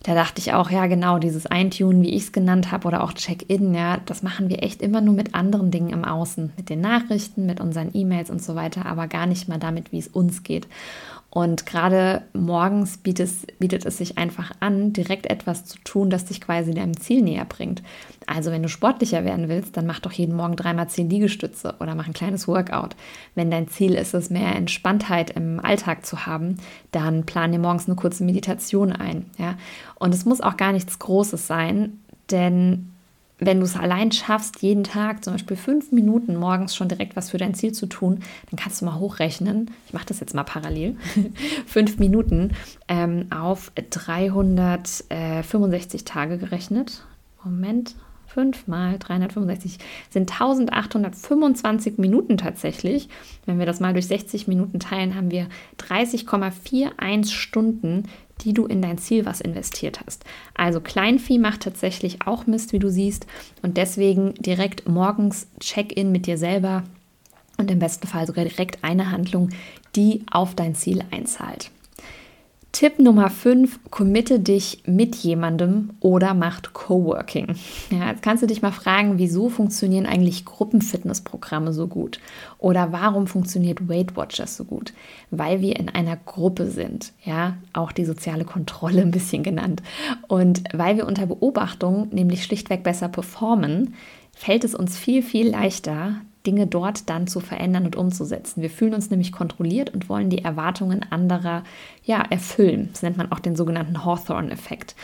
da 0.02 0.14
dachte 0.14 0.40
ich 0.40 0.54
auch, 0.54 0.70
ja 0.70 0.86
genau, 0.86 1.18
dieses 1.18 1.46
Eintunen, 1.46 2.02
wie 2.02 2.14
ich 2.14 2.22
es 2.24 2.32
genannt 2.32 2.72
habe, 2.72 2.88
oder 2.88 3.04
auch 3.04 3.12
Check-in, 3.12 3.74
ja, 3.74 3.98
das 4.06 4.22
machen 4.22 4.48
wir 4.48 4.62
echt 4.62 4.80
immer 4.80 5.02
nur 5.02 5.14
mit 5.14 5.34
anderen 5.34 5.70
Dingen 5.70 5.90
im 5.90 6.04
Außen, 6.04 6.52
mit 6.56 6.70
den 6.70 6.80
Nachrichten, 6.80 7.44
mit 7.44 7.60
unseren 7.60 7.90
E-Mails 7.92 8.30
und 8.30 8.42
so 8.42 8.54
weiter, 8.54 8.86
aber 8.86 9.08
gar 9.08 9.26
nicht 9.26 9.48
mal 9.48 9.58
damit, 9.58 9.92
wie 9.92 9.98
es 9.98 10.08
uns 10.08 10.42
geht. 10.42 10.66
Und 11.32 11.64
gerade 11.64 12.22
morgens 12.32 12.98
bietet 12.98 13.28
es, 13.28 13.46
bietet 13.60 13.86
es 13.86 13.98
sich 13.98 14.18
einfach 14.18 14.50
an, 14.58 14.92
direkt 14.92 15.26
etwas 15.26 15.64
zu 15.64 15.78
tun, 15.84 16.10
das 16.10 16.24
dich 16.24 16.40
quasi 16.40 16.74
deinem 16.74 16.98
Ziel 16.98 17.22
näher 17.22 17.44
bringt. 17.44 17.84
Also 18.26 18.50
wenn 18.50 18.64
du 18.64 18.68
sportlicher 18.68 19.24
werden 19.24 19.48
willst, 19.48 19.76
dann 19.76 19.86
mach 19.86 20.00
doch 20.00 20.10
jeden 20.10 20.34
Morgen 20.34 20.56
dreimal 20.56 20.88
zehn 20.88 21.08
Liegestütze 21.08 21.76
oder 21.78 21.94
mach 21.94 22.08
ein 22.08 22.12
kleines 22.14 22.48
Workout. 22.48 22.96
Wenn 23.36 23.50
dein 23.50 23.68
Ziel 23.68 23.94
ist 23.94 24.12
es, 24.12 24.28
mehr 24.28 24.56
Entspanntheit 24.56 25.30
im 25.30 25.60
Alltag 25.60 26.04
zu 26.04 26.26
haben, 26.26 26.56
dann 26.90 27.26
plan 27.26 27.52
dir 27.52 27.60
morgens 27.60 27.86
eine 27.86 27.96
kurze 27.96 28.24
Meditation 28.24 28.90
ein. 28.92 29.26
Ja? 29.38 29.56
Und 29.94 30.12
es 30.12 30.24
muss 30.24 30.40
auch 30.40 30.56
gar 30.56 30.72
nichts 30.72 30.98
Großes 30.98 31.46
sein, 31.46 32.00
denn 32.32 32.90
wenn 33.40 33.58
du 33.58 33.64
es 33.64 33.76
allein 33.76 34.12
schaffst, 34.12 34.62
jeden 34.62 34.84
Tag 34.84 35.24
zum 35.24 35.34
Beispiel 35.34 35.56
fünf 35.56 35.90
Minuten 35.92 36.36
morgens 36.36 36.76
schon 36.76 36.88
direkt 36.88 37.16
was 37.16 37.30
für 37.30 37.38
dein 37.38 37.54
Ziel 37.54 37.72
zu 37.72 37.86
tun, 37.86 38.20
dann 38.50 38.58
kannst 38.58 38.80
du 38.80 38.84
mal 38.84 38.98
hochrechnen. 38.98 39.70
Ich 39.86 39.94
mache 39.94 40.06
das 40.06 40.20
jetzt 40.20 40.34
mal 40.34 40.44
parallel. 40.44 40.96
fünf 41.66 41.98
Minuten 41.98 42.52
ähm, 42.88 43.26
auf 43.30 43.72
365 43.74 46.04
Tage 46.04 46.38
gerechnet. 46.38 47.04
Moment, 47.42 47.96
5 48.26 48.68
mal 48.68 48.98
365 48.98 49.78
sind 50.10 50.32
1825 50.32 51.98
Minuten 51.98 52.36
tatsächlich. 52.36 53.08
Wenn 53.44 53.58
wir 53.58 53.66
das 53.66 53.80
mal 53.80 53.92
durch 53.92 54.06
60 54.06 54.46
Minuten 54.46 54.78
teilen, 54.78 55.16
haben 55.16 55.30
wir 55.30 55.48
30,41 55.78 57.32
Stunden, 57.32 58.04
die 58.44 58.52
du 58.52 58.66
in 58.66 58.82
dein 58.82 58.98
Ziel 58.98 59.26
was 59.26 59.40
investiert 59.40 60.00
hast. 60.04 60.24
Also 60.54 60.80
Kleinvieh 60.80 61.38
macht 61.38 61.62
tatsächlich 61.62 62.26
auch 62.26 62.46
Mist, 62.46 62.72
wie 62.72 62.78
du 62.78 62.90
siehst. 62.90 63.26
Und 63.62 63.76
deswegen 63.76 64.34
direkt 64.34 64.88
morgens 64.88 65.46
Check-in 65.60 66.12
mit 66.12 66.26
dir 66.26 66.38
selber 66.38 66.84
und 67.58 67.70
im 67.70 67.78
besten 67.78 68.06
Fall 68.06 68.26
sogar 68.26 68.44
direkt 68.44 68.82
eine 68.82 69.10
Handlung, 69.10 69.50
die 69.96 70.24
auf 70.30 70.54
dein 70.54 70.74
Ziel 70.74 71.04
einzahlt. 71.10 71.70
Tipp 72.72 73.00
Nummer 73.00 73.30
5, 73.30 73.80
committe 73.90 74.38
dich 74.38 74.84
mit 74.86 75.16
jemandem 75.16 75.90
oder 75.98 76.34
macht 76.34 76.72
Coworking. 76.72 77.56
Ja, 77.90 78.10
jetzt 78.10 78.22
kannst 78.22 78.44
du 78.44 78.46
dich 78.46 78.62
mal 78.62 78.70
fragen, 78.70 79.18
wieso 79.18 79.48
funktionieren 79.48 80.06
eigentlich 80.06 80.44
Gruppenfitnessprogramme 80.44 81.72
so 81.72 81.88
gut? 81.88 82.20
Oder 82.58 82.92
warum 82.92 83.26
funktioniert 83.26 83.88
Weight 83.88 84.16
Watchers 84.16 84.56
so 84.56 84.64
gut? 84.64 84.92
Weil 85.32 85.60
wir 85.60 85.80
in 85.80 85.88
einer 85.88 86.16
Gruppe 86.16 86.66
sind, 86.70 87.12
ja, 87.24 87.56
auch 87.72 87.90
die 87.90 88.04
soziale 88.04 88.44
Kontrolle 88.44 89.02
ein 89.02 89.10
bisschen 89.10 89.42
genannt. 89.42 89.82
Und 90.28 90.62
weil 90.72 90.96
wir 90.96 91.08
unter 91.08 91.26
Beobachtung 91.26 92.08
nämlich 92.12 92.44
schlichtweg 92.44 92.84
besser 92.84 93.08
performen, 93.08 93.94
fällt 94.32 94.62
es 94.62 94.76
uns 94.76 94.96
viel, 94.96 95.22
viel 95.22 95.50
leichter, 95.50 96.20
Dinge 96.46 96.66
dort 96.66 97.10
dann 97.10 97.26
zu 97.26 97.40
verändern 97.40 97.86
und 97.86 97.96
umzusetzen. 97.96 98.62
Wir 98.62 98.70
fühlen 98.70 98.94
uns 98.94 99.10
nämlich 99.10 99.32
kontrolliert 99.32 99.90
und 99.90 100.08
wollen 100.08 100.30
die 100.30 100.42
Erwartungen 100.42 101.04
anderer 101.10 101.64
ja, 102.04 102.22
erfüllen. 102.22 102.88
Das 102.92 103.02
nennt 103.02 103.16
man 103.16 103.30
auch 103.30 103.40
den 103.40 103.56
sogenannten 103.56 104.04
Hawthorne-Effekt. 104.04 104.94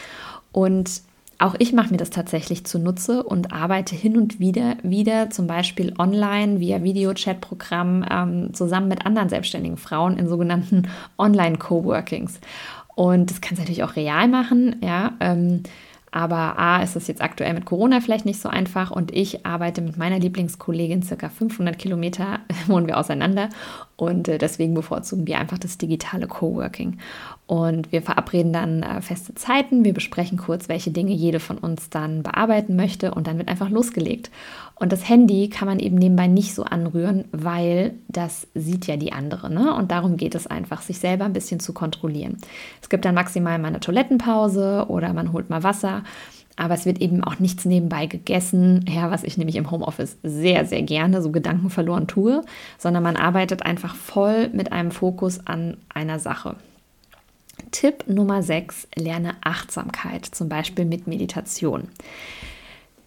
Und 0.53 1.03
auch 1.39 1.55
ich 1.59 1.73
mache 1.75 1.91
mir 1.91 1.99
das 1.99 2.11
tatsächlich 2.11 2.65
zunutze 2.65 3.23
und 3.23 3.53
arbeite 3.53 3.95
hin 3.95 4.17
und 4.17 4.41
wieder 4.41 4.77
wieder 4.83 5.29
zum 5.29 5.47
Beispiel 5.47 5.93
online 5.99 6.61
via 6.61 6.83
Videochat-Programm 6.83 8.07
ähm, 8.11 8.55
zusammen 8.55 8.89
mit 8.89 9.05
anderen 9.05 9.29
selbstständigen 9.29 9.77
Frauen 9.77 10.19
in 10.19 10.29
sogenannten 10.29 10.89
Online-Coworkings. 11.19 12.41
Und 12.95 13.31
das 13.31 13.43
kannst 13.43 13.59
du 13.59 13.63
natürlich 13.63 13.85
auch 13.85 13.97
real 13.97 14.29
machen, 14.29 14.77
ja. 14.83 15.13
Ähm, 15.21 15.63
Aber 16.17 16.59
A, 16.59 16.83
ist 16.83 16.97
es 16.97 17.09
jetzt 17.09 17.21
aktuell 17.21 17.53
mit 17.53 17.67
Corona 17.67 18.01
vielleicht 18.01 18.25
nicht 18.25 18.41
so 18.41 18.49
einfach 18.49 18.91
und 18.91 19.15
ich 19.15 19.45
arbeite 19.45 19.83
mit 19.83 19.99
meiner 19.99 20.19
Lieblingskollegin 20.19 21.03
circa 21.03 21.29
500 21.29 21.79
Kilometer, 21.79 22.39
wohnen 22.69 22.87
wir 22.87 22.97
auseinander 22.97 23.51
und 23.97 24.27
äh, 24.27 24.39
deswegen 24.39 24.73
bevorzugen 24.73 25.27
wir 25.27 25.39
einfach 25.39 25.59
das 25.59 25.77
digitale 25.77 26.27
Coworking. 26.27 27.01
Und 27.47 27.93
wir 27.93 28.01
verabreden 28.01 28.55
dann 28.55 28.83
äh, 28.83 29.03
feste 29.03 29.35
Zeiten, 29.35 29.85
wir 29.85 29.93
besprechen 29.93 30.39
kurz, 30.39 30.71
welche 30.71 30.91
Dinge 30.91 31.13
jede 31.13 31.39
von 31.39 31.59
uns 31.59 31.91
dann 31.91 32.23
bearbeiten 32.23 32.77
möchte 32.77 33.13
und 33.13 33.27
dann 33.27 33.37
wird 33.37 33.51
einfach 33.51 33.69
losgelegt. 33.69 34.31
Und 34.79 34.93
das 34.93 35.09
Handy 35.09 35.49
kann 35.49 35.67
man 35.67 35.79
eben 35.79 35.97
nebenbei 35.97 36.27
nicht 36.27 36.55
so 36.55 36.63
anrühren, 36.63 37.25
weil 37.33 37.95
das 38.09 38.47
sieht 38.55 38.87
ja 38.87 38.97
die 38.97 39.13
andere. 39.13 39.51
Ne? 39.51 39.75
Und 39.75 39.91
darum 39.91 40.19
geht 40.19 40.35
es 40.35 40.47
einfach, 40.47 40.83
sich 40.83 40.99
selber 40.99 41.25
ein 41.25 41.33
bisschen 41.33 41.61
zu 41.61 41.73
kontrollieren. 41.73 42.37
Es 42.83 42.91
gibt 42.91 43.07
dann 43.07 43.15
maximal 43.15 43.59
mal 43.59 43.69
eine 43.69 43.81
Toilettenpause 43.81 44.85
oder 44.89 45.15
man 45.15 45.33
holt 45.33 45.49
mal 45.49 45.63
Wasser. 45.63 46.05
Aber 46.57 46.75
es 46.75 46.85
wird 46.87 47.01
eben 47.01 47.25
auch 47.25 47.39
nichts 47.39 47.65
nebenbei 47.65 48.07
gegessen, 48.07 48.85
ja, 48.89 49.11
was 49.11 49.25
ich 49.25 49.37
nämlich 49.37 49.57
im 49.57 49.71
Homeoffice 49.71 50.17
sehr, 50.23 50.65
sehr 50.65 50.83
gerne 50.83 51.21
so 51.21 51.31
Gedanken 51.31 51.69
verloren 51.69 52.07
tue, 52.07 52.43
sondern 52.79 53.03
man 53.03 53.17
arbeitet 53.17 53.63
einfach 53.63 53.95
voll 53.95 54.49
mit 54.49 54.73
einem 54.73 54.91
Fokus 54.91 55.47
an 55.47 55.77
einer 55.93 56.19
Sache. 56.19 56.57
Tipp 57.73 58.05
Nummer 58.07 58.43
6, 58.43 58.89
lerne 58.95 59.35
Achtsamkeit, 59.43 60.25
zum 60.25 60.49
Beispiel 60.49 60.85
mit 60.85 61.07
Meditation. 61.07 61.89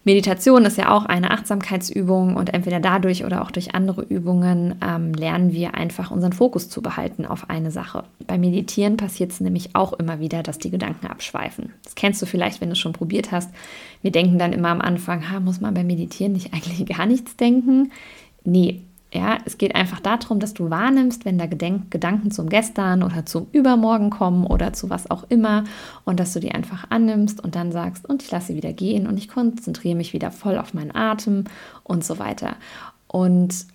Meditation 0.02 0.64
ist 0.64 0.78
ja 0.78 0.90
auch 0.90 1.04
eine 1.04 1.30
Achtsamkeitsübung 1.30 2.36
und 2.36 2.54
entweder 2.54 2.80
dadurch 2.80 3.26
oder 3.26 3.42
auch 3.42 3.50
durch 3.50 3.74
andere 3.74 4.02
Übungen 4.02 4.76
ähm, 4.82 5.12
lernen 5.12 5.52
wir 5.52 5.74
einfach 5.74 6.10
unseren 6.10 6.32
Fokus 6.32 6.70
zu 6.70 6.80
behalten 6.80 7.26
auf 7.26 7.50
eine 7.50 7.70
Sache. 7.70 8.04
Beim 8.26 8.40
Meditieren 8.40 8.96
passiert 8.96 9.32
es 9.32 9.40
nämlich 9.40 9.76
auch 9.76 9.92
immer 9.92 10.18
wieder, 10.18 10.42
dass 10.42 10.58
die 10.58 10.70
Gedanken 10.70 11.06
abschweifen. 11.06 11.74
Das 11.84 11.96
kennst 11.96 12.22
du 12.22 12.26
vielleicht, 12.26 12.62
wenn 12.62 12.70
du 12.70 12.72
es 12.72 12.78
schon 12.78 12.94
probiert 12.94 13.30
hast. 13.30 13.50
Wir 14.00 14.10
denken 14.10 14.38
dann 14.38 14.54
immer 14.54 14.70
am 14.70 14.80
Anfang, 14.80 15.30
ha, 15.30 15.38
muss 15.38 15.60
man 15.60 15.74
beim 15.74 15.86
Meditieren 15.86 16.32
nicht 16.32 16.50
eigentlich 16.54 16.86
gar 16.86 17.04
nichts 17.04 17.36
denken? 17.36 17.92
Nee, 18.42 18.80
ja, 19.12 19.38
es 19.44 19.58
geht 19.58 19.74
einfach 19.74 19.98
darum, 19.98 20.38
dass 20.38 20.54
du 20.54 20.70
wahrnimmst, 20.70 21.24
wenn 21.24 21.36
da 21.36 21.46
Gedenk 21.46 21.90
Gedanken 21.90 22.30
zum 22.30 22.48
Gestern 22.48 23.02
oder 23.02 23.26
zum 23.26 23.48
Übermorgen 23.50 24.10
kommen 24.10 24.46
oder 24.46 24.72
zu 24.72 24.88
was 24.88 25.10
auch 25.10 25.24
immer 25.28 25.64
und 26.04 26.20
dass 26.20 26.32
du 26.32 26.38
die 26.38 26.52
einfach 26.52 26.86
annimmst 26.90 27.42
und 27.42 27.56
dann 27.56 27.72
sagst, 27.72 28.08
und 28.08 28.22
ich 28.22 28.30
lasse 28.30 28.48
sie 28.48 28.56
wieder 28.56 28.72
gehen 28.72 29.08
und 29.08 29.18
ich 29.18 29.28
konzentriere 29.28 29.96
mich 29.96 30.12
wieder 30.12 30.30
voll 30.30 30.56
auf 30.56 30.74
meinen 30.74 30.94
Atem 30.94 31.44
und 31.82 32.04
so 32.04 32.20
weiter. 32.20 32.54
Und 33.08 33.66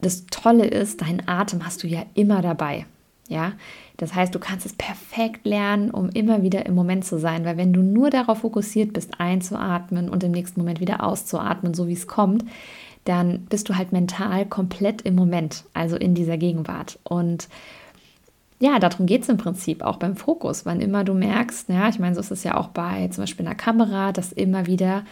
das 0.00 0.26
Tolle 0.26 0.66
ist, 0.66 1.00
deinen 1.00 1.26
Atem 1.26 1.64
hast 1.64 1.82
du 1.82 1.86
ja 1.86 2.04
immer 2.12 2.42
dabei. 2.42 2.84
Ja, 3.28 3.52
das 3.96 4.14
heißt, 4.14 4.34
du 4.34 4.38
kannst 4.38 4.66
es 4.66 4.74
perfekt 4.74 5.46
lernen, 5.46 5.90
um 5.90 6.10
immer 6.10 6.42
wieder 6.42 6.66
im 6.66 6.74
Moment 6.74 7.06
zu 7.06 7.18
sein, 7.18 7.46
weil 7.46 7.56
wenn 7.56 7.72
du 7.72 7.80
nur 7.80 8.10
darauf 8.10 8.40
fokussiert 8.40 8.92
bist, 8.92 9.18
einzuatmen 9.18 10.10
und 10.10 10.22
im 10.22 10.32
nächsten 10.32 10.60
Moment 10.60 10.80
wieder 10.80 11.02
auszuatmen, 11.02 11.72
so 11.72 11.88
wie 11.88 11.94
es 11.94 12.06
kommt, 12.06 12.44
dann 13.04 13.40
bist 13.46 13.68
du 13.68 13.76
halt 13.76 13.92
mental 13.92 14.46
komplett 14.46 15.02
im 15.02 15.14
Moment, 15.14 15.64
also 15.74 15.96
in 15.96 16.14
dieser 16.14 16.36
Gegenwart. 16.36 16.98
Und 17.04 17.48
ja, 18.60 18.78
darum 18.78 19.06
geht 19.06 19.22
es 19.22 19.28
im 19.28 19.36
Prinzip 19.36 19.82
auch 19.82 19.96
beim 19.96 20.16
Fokus. 20.16 20.64
Wann 20.64 20.80
immer 20.80 21.04
du 21.04 21.12
merkst, 21.12 21.68
ja, 21.68 21.88
ich 21.88 21.98
meine, 21.98 22.14
so 22.14 22.20
ist 22.20 22.30
es 22.30 22.44
ja 22.44 22.56
auch 22.56 22.68
bei 22.68 23.08
zum 23.08 23.22
Beispiel 23.22 23.46
einer 23.46 23.54
Kamera, 23.54 24.12
dass 24.12 24.32
immer 24.32 24.66
wieder, 24.66 25.04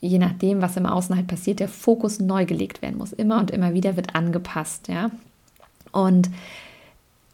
je 0.00 0.18
nachdem, 0.18 0.62
was 0.62 0.76
im 0.76 0.86
Außen 0.86 1.14
halt 1.14 1.26
passiert, 1.26 1.60
der 1.60 1.68
Fokus 1.68 2.20
neu 2.20 2.46
gelegt 2.46 2.80
werden 2.80 2.96
muss. 2.96 3.12
Immer 3.12 3.38
und 3.38 3.50
immer 3.50 3.74
wieder 3.74 3.96
wird 3.96 4.14
angepasst, 4.14 4.88
ja. 4.88 5.10
Und 5.92 6.30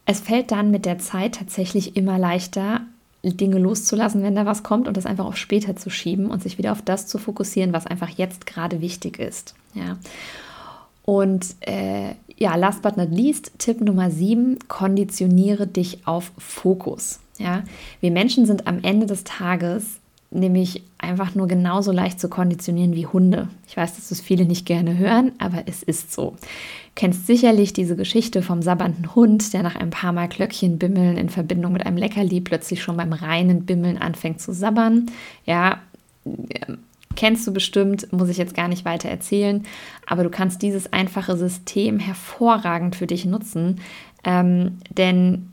es 0.04 0.20
fällt 0.20 0.50
dann 0.50 0.70
mit 0.70 0.84
der 0.84 0.98
Zeit 0.98 1.36
tatsächlich 1.36 1.96
immer 1.96 2.18
leichter, 2.18 2.80
Dinge 3.22 3.58
loszulassen, 3.58 4.24
wenn 4.24 4.34
da 4.34 4.46
was 4.46 4.64
kommt 4.64 4.88
und 4.88 4.96
das 4.96 5.06
einfach 5.06 5.26
auf 5.26 5.36
später 5.36 5.76
zu 5.76 5.90
schieben 5.90 6.26
und 6.26 6.42
sich 6.42 6.58
wieder 6.58 6.72
auf 6.72 6.82
das 6.82 7.06
zu 7.06 7.18
fokussieren, 7.18 7.72
was 7.72 7.86
einfach 7.86 8.08
jetzt 8.08 8.46
gerade 8.46 8.80
wichtig 8.80 9.20
ist. 9.20 9.54
Ja. 9.74 9.98
Und 11.04 11.56
äh, 11.60 12.14
ja, 12.36 12.54
last 12.56 12.82
but 12.82 12.96
not 12.96 13.10
least, 13.10 13.52
Tipp 13.58 13.80
Nummer 13.80 14.10
7, 14.10 14.58
konditioniere 14.68 15.66
dich 15.66 16.06
auf 16.06 16.32
Fokus. 16.38 17.20
Ja. 17.38 17.64
Wir 18.00 18.10
Menschen 18.10 18.46
sind 18.46 18.66
am 18.66 18.82
Ende 18.82 19.06
des 19.06 19.24
Tages 19.24 20.00
nämlich 20.32 20.82
einfach 20.98 21.34
nur 21.34 21.46
genauso 21.46 21.92
leicht 21.92 22.20
zu 22.20 22.28
konditionieren 22.28 22.94
wie 22.94 23.06
Hunde. 23.06 23.48
Ich 23.68 23.76
weiß, 23.76 23.96
dass 23.96 24.08
das 24.08 24.20
viele 24.20 24.44
nicht 24.44 24.66
gerne 24.66 24.96
hören, 24.96 25.32
aber 25.38 25.64
es 25.66 25.82
ist 25.82 26.12
so. 26.12 26.30
Du 26.30 26.36
kennst 26.94 27.26
sicherlich 27.26 27.72
diese 27.72 27.96
Geschichte 27.96 28.42
vom 28.42 28.62
sabbernden 28.62 29.14
Hund, 29.14 29.52
der 29.52 29.62
nach 29.62 29.76
ein 29.76 29.90
paar 29.90 30.12
Mal 30.12 30.28
Klöckchen 30.28 30.78
bimmeln 30.78 31.16
in 31.16 31.28
Verbindung 31.28 31.72
mit 31.72 31.86
einem 31.86 31.96
Leckerli 31.96 32.40
plötzlich 32.40 32.82
schon 32.82 32.96
beim 32.96 33.12
reinen 33.12 33.64
Bimmeln 33.64 33.98
anfängt 33.98 34.40
zu 34.40 34.52
sabbern. 34.52 35.06
Ja, 35.44 35.80
kennst 37.16 37.46
du 37.46 37.52
bestimmt, 37.52 38.12
muss 38.12 38.28
ich 38.28 38.36
jetzt 38.36 38.54
gar 38.54 38.68
nicht 38.68 38.84
weiter 38.84 39.08
erzählen, 39.08 39.64
aber 40.06 40.22
du 40.24 40.30
kannst 40.30 40.62
dieses 40.62 40.92
einfache 40.92 41.36
System 41.36 41.98
hervorragend 41.98 42.96
für 42.96 43.06
dich 43.06 43.24
nutzen, 43.24 43.80
ähm, 44.24 44.78
denn 44.90 45.50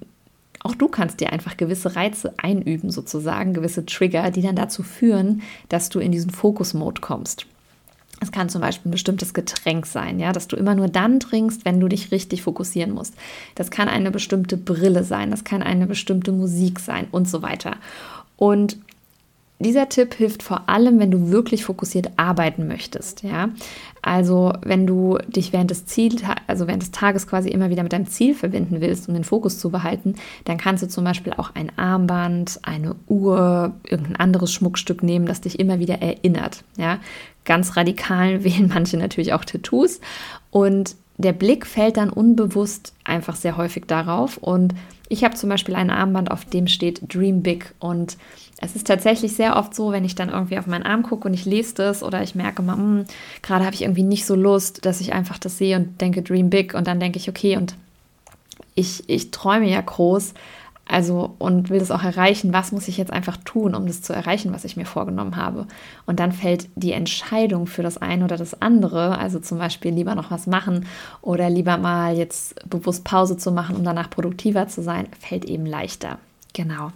auch 0.62 0.76
du 0.76 0.88
kannst 0.88 1.22
dir 1.22 1.32
einfach 1.32 1.58
gewisse 1.58 1.96
Reize 1.96 2.34
einüben, 2.38 2.92
sozusagen, 2.92 3.54
gewisse 3.54 3.86
Trigger, 3.86 4.30
die 4.32 4.42
dann 4.42 4.56
dazu 4.56 4.84
führen, 4.84 5.42
dass 5.70 5.90
du 5.90 6.00
in 6.00 6.12
diesen 6.12 6.32
Fokus-Mode 6.32 7.02
kommst. 7.02 7.46
Es 8.22 8.34
kann 8.34 8.50
zum 8.50 8.60
Beispiel 8.60 8.90
ein 8.90 8.92
bestimmtes 8.92 9.34
Getränk 9.34 9.86
sein, 9.86 10.20
ja, 10.20 10.34
dass 10.34 10.50
du 10.50 10.58
immer 10.58 10.76
nur 10.76 10.90
dann 10.90 11.22
trinkst, 11.22 11.64
wenn 11.64 11.80
du 11.80 11.88
dich 11.88 12.12
richtig 12.12 12.42
fokussieren 12.42 12.92
musst. 12.92 13.14
Das 13.56 13.72
kann 13.72 13.88
eine 13.88 14.12
bestimmte 14.12 14.58
Brille 14.58 15.06
sein, 15.06 15.32
das 15.32 15.46
kann 15.46 15.64
eine 15.64 15.88
bestimmte 15.88 16.34
Musik 16.34 16.82
sein 16.82 17.08
und 17.12 17.30
so 17.30 17.42
weiter. 17.42 17.78
Und 18.36 18.78
dieser 19.60 19.90
Tipp 19.90 20.14
hilft 20.14 20.42
vor 20.42 20.70
allem, 20.70 21.00
wenn 21.00 21.12
du 21.12 21.32
wirklich 21.32 21.66
fokussiert 21.66 22.12
arbeiten 22.16 22.68
möchtest. 22.68 23.24
Ja? 23.24 23.50
Also 24.02 24.54
wenn 24.64 24.88
du 24.88 25.18
dich 25.28 25.52
während 25.52 25.70
des 25.70 25.86
Ziel, 25.86 26.16
also 26.48 26.68
während 26.68 26.82
des 26.82 26.92
Tages 26.92 27.28
quasi 27.28 27.50
immer 27.50 27.70
wieder 27.70 27.84
mit 27.84 27.92
deinem 27.92 28.08
Ziel 28.08 28.34
verbinden 28.34 28.80
willst, 28.80 29.10
um 29.10 29.14
den 29.14 29.26
Fokus 29.26 29.60
zu 29.60 29.70
behalten, 29.70 30.16
dann 30.46 30.58
kannst 30.58 30.84
du 30.84 30.88
zum 30.88 31.04
Beispiel 31.04 31.34
auch 31.36 31.54
ein 31.56 31.78
Armband, 31.78 32.60
eine 32.64 32.96
Uhr, 33.08 33.74
irgendein 33.84 34.16
anderes 34.16 34.54
Schmuckstück 34.54 35.04
nehmen, 35.04 35.26
das 35.26 35.42
dich 35.42 35.60
immer 35.60 35.80
wieder 35.80 36.02
erinnert. 36.02 36.64
Ja? 36.78 37.00
Ganz 37.44 37.76
radikal 37.76 38.44
wählen 38.46 38.70
manche 38.74 38.98
natürlich 38.98 39.34
auch 39.34 39.44
Tattoos 39.44 40.00
und 40.52 40.96
der 41.20 41.34
Blick 41.34 41.68
fällt 41.68 41.98
dann 41.98 42.10
unbewusst 42.10 42.94
einfach 43.04 43.36
sehr 43.36 43.58
häufig 43.58 43.86
darauf. 43.86 44.38
Und 44.38 44.74
ich 45.10 45.26
habe 45.26 45.36
zum 45.36 45.50
Beispiel 45.50 45.76
ein 45.76 45.90
Armband, 45.90 46.32
auf 46.32 46.46
dem 46.46 46.68
steht 46.68 47.14
Dream 47.14 47.44
Big 47.44 47.74
und 47.80 48.18
es 48.62 48.76
ist 48.76 48.88
tatsächlich 48.88 49.34
sehr 49.36 49.58
oft 49.58 49.76
so, 49.76 49.92
wenn 49.92 50.06
ich 50.06 50.16
dann 50.16 50.30
irgendwie 50.30 50.58
auf 50.58 50.68
meinen 50.68 50.84
Arm 50.84 51.04
gucke 51.04 51.28
und 51.28 51.34
ich 51.34 51.46
lese 51.46 51.76
das 51.76 52.04
oder 52.04 52.24
ich 52.24 52.36
merke 52.36 52.62
mal, 52.62 52.78
hm, 52.78 53.06
gerade 53.42 53.66
habe 53.66 53.76
ich 53.76 53.82
irgendwie 53.82 54.04
nicht 54.04 54.26
so 54.26 54.36
Lust, 54.36 54.86
dass 54.86 55.02
ich 55.02 55.14
einfach 55.14 55.38
das 55.38 55.58
sehe 55.58 55.78
und 55.78 56.00
denke 56.00 56.22
Dream 56.22 56.50
Big 56.50 56.74
und 56.74 56.88
dann 56.88 57.00
denke 57.00 57.20
ich, 57.20 57.30
okay, 57.30 57.58
und 57.58 57.76
ich, 58.76 59.04
ich 59.10 59.32
träume 59.32 59.70
ja 59.70 59.82
groß, 59.82 60.34
also 60.90 61.36
und 61.38 61.70
will 61.70 61.80
das 61.80 61.92
auch 61.92 62.04
erreichen, 62.04 62.52
was 62.52 62.72
muss 62.72 62.88
ich 62.88 62.98
jetzt 62.98 63.14
einfach 63.14 63.38
tun, 63.38 63.76
um 63.76 63.88
das 63.88 64.02
zu 64.02 64.14
erreichen, 64.14 64.54
was 64.54 64.66
ich 64.66 64.76
mir 64.76 64.86
vorgenommen 64.86 65.36
habe. 65.36 65.68
Und 66.06 66.20
dann 66.20 66.32
fällt 66.32 66.68
die 66.76 66.94
Entscheidung 66.94 67.68
für 67.68 67.84
das 67.84 67.98
eine 67.98 68.26
oder 68.26 68.38
das 68.38 68.62
andere, 68.62 69.18
also 69.18 69.40
zum 69.40 69.58
Beispiel 69.58 69.94
lieber 69.94 70.16
noch 70.16 70.32
was 70.32 70.48
machen 70.48 70.86
oder 71.22 71.50
lieber 71.50 71.78
mal 71.78 72.18
jetzt 72.18 72.70
bewusst 72.70 73.04
Pause 73.04 73.38
zu 73.38 73.52
machen, 73.52 73.76
um 73.76 73.84
danach 73.84 74.10
produktiver 74.10 74.68
zu 74.68 74.82
sein, 74.82 75.08
fällt 75.20 75.46
eben 75.46 75.66
leichter. 75.66 76.18
Genau 76.54 76.92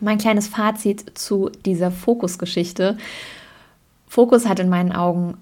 mein 0.00 0.18
kleines 0.18 0.48
Fazit 0.48 1.18
zu 1.18 1.50
dieser 1.64 1.90
Fokusgeschichte. 1.90 2.96
Fokus 4.06 4.46
hat 4.46 4.58
in 4.60 4.68
meinen 4.68 4.92
Augen 4.92 5.36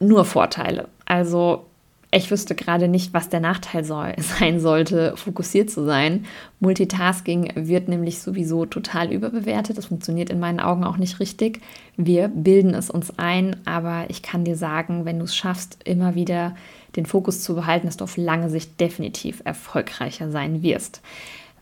nur 0.00 0.24
Vorteile. 0.24 0.88
Also 1.04 1.66
ich 2.10 2.30
wüsste 2.30 2.54
gerade 2.54 2.88
nicht, 2.88 3.12
was 3.12 3.28
der 3.28 3.40
Nachteil 3.40 3.84
soll, 3.84 4.14
sein 4.18 4.60
sollte, 4.60 5.14
fokussiert 5.16 5.70
zu 5.70 5.84
sein. 5.84 6.24
Multitasking 6.60 7.52
wird 7.54 7.88
nämlich 7.88 8.20
sowieso 8.20 8.64
total 8.64 9.12
überbewertet. 9.12 9.76
Das 9.76 9.86
funktioniert 9.86 10.30
in 10.30 10.40
meinen 10.40 10.60
Augen 10.60 10.84
auch 10.84 10.96
nicht 10.96 11.20
richtig. 11.20 11.60
Wir 11.96 12.28
bilden 12.28 12.74
es 12.74 12.88
uns 12.88 13.18
ein, 13.18 13.56
aber 13.66 14.06
ich 14.08 14.22
kann 14.22 14.44
dir 14.44 14.56
sagen, 14.56 15.04
wenn 15.04 15.18
du 15.18 15.24
es 15.24 15.36
schaffst, 15.36 15.78
immer 15.84 16.14
wieder 16.14 16.56
den 16.96 17.04
Fokus 17.04 17.42
zu 17.42 17.54
behalten, 17.54 17.86
dass 17.86 17.98
du 17.98 18.04
auf 18.04 18.16
lange 18.16 18.48
Sicht 18.48 18.80
definitiv 18.80 19.42
erfolgreicher 19.44 20.30
sein 20.30 20.62
wirst. 20.62 21.02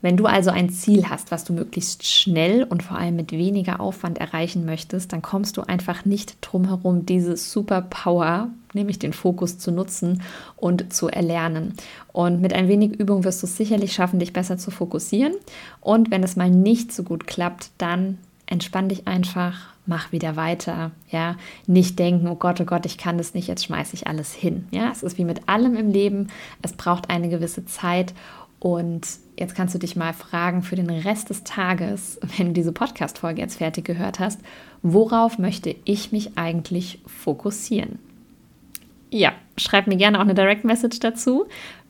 Wenn 0.02 0.16
du 0.16 0.26
also 0.26 0.50
ein 0.50 0.70
Ziel 0.70 1.08
hast, 1.08 1.30
was 1.30 1.44
du 1.44 1.52
möglichst 1.52 2.06
schnell 2.06 2.64
und 2.64 2.82
vor 2.82 2.98
allem 2.98 3.16
mit 3.16 3.32
weniger 3.32 3.80
Aufwand 3.80 4.18
erreichen 4.18 4.64
möchtest, 4.64 5.12
dann 5.12 5.22
kommst 5.22 5.56
du 5.56 5.62
einfach 5.62 6.04
nicht 6.04 6.38
drum 6.40 6.66
herum, 6.66 7.06
diese 7.06 7.36
Superpower, 7.36 8.48
nämlich 8.72 8.98
den 8.98 9.12
Fokus 9.12 9.58
zu 9.58 9.72
nutzen 9.72 10.22
und 10.56 10.92
zu 10.92 11.08
erlernen. 11.08 11.74
Und 12.12 12.40
mit 12.40 12.52
ein 12.52 12.68
wenig 12.68 12.92
Übung 12.92 13.24
wirst 13.24 13.42
du 13.42 13.46
es 13.46 13.56
sicherlich 13.56 13.92
schaffen, 13.92 14.18
dich 14.18 14.32
besser 14.32 14.58
zu 14.58 14.70
fokussieren. 14.70 15.34
Und 15.80 16.10
wenn 16.10 16.22
es 16.22 16.36
mal 16.36 16.50
nicht 16.50 16.92
so 16.92 17.02
gut 17.02 17.26
klappt, 17.26 17.70
dann 17.78 18.18
entspann 18.46 18.88
dich 18.88 19.08
einfach, 19.08 19.74
mach 19.86 20.12
wieder 20.12 20.36
weiter, 20.36 20.92
ja, 21.10 21.36
nicht 21.66 21.98
denken, 21.98 22.28
oh 22.28 22.34
Gott, 22.36 22.60
oh 22.60 22.64
Gott, 22.64 22.86
ich 22.86 22.98
kann 22.98 23.18
das 23.18 23.34
nicht, 23.34 23.48
jetzt 23.48 23.64
schmeiße 23.64 23.94
ich 23.94 24.06
alles 24.06 24.32
hin. 24.32 24.66
Ja, 24.70 24.90
es 24.90 25.02
ist 25.02 25.18
wie 25.18 25.24
mit 25.24 25.48
allem 25.48 25.76
im 25.76 25.90
Leben, 25.90 26.28
es 26.62 26.72
braucht 26.72 27.10
eine 27.10 27.28
gewisse 27.28 27.66
Zeit 27.66 28.14
Und 28.66 29.06
jetzt 29.38 29.54
kannst 29.54 29.76
du 29.76 29.78
dich 29.78 29.94
mal 29.94 30.12
fragen 30.12 30.64
für 30.64 30.74
den 30.74 30.90
Rest 30.90 31.30
des 31.30 31.44
Tages, 31.44 32.18
wenn 32.36 32.48
du 32.48 32.52
diese 32.52 32.72
Podcast-Folge 32.72 33.40
jetzt 33.40 33.58
fertig 33.58 33.84
gehört 33.84 34.18
hast, 34.18 34.40
worauf 34.82 35.38
möchte 35.38 35.76
ich 35.84 36.10
mich 36.10 36.36
eigentlich 36.36 36.98
fokussieren? 37.06 38.00
Ja, 39.08 39.34
schreib 39.56 39.86
mir 39.86 39.96
gerne 39.96 40.18
auch 40.18 40.22
eine 40.22 40.34
Direct 40.34 40.64
Message 40.64 40.98
dazu. 40.98 41.46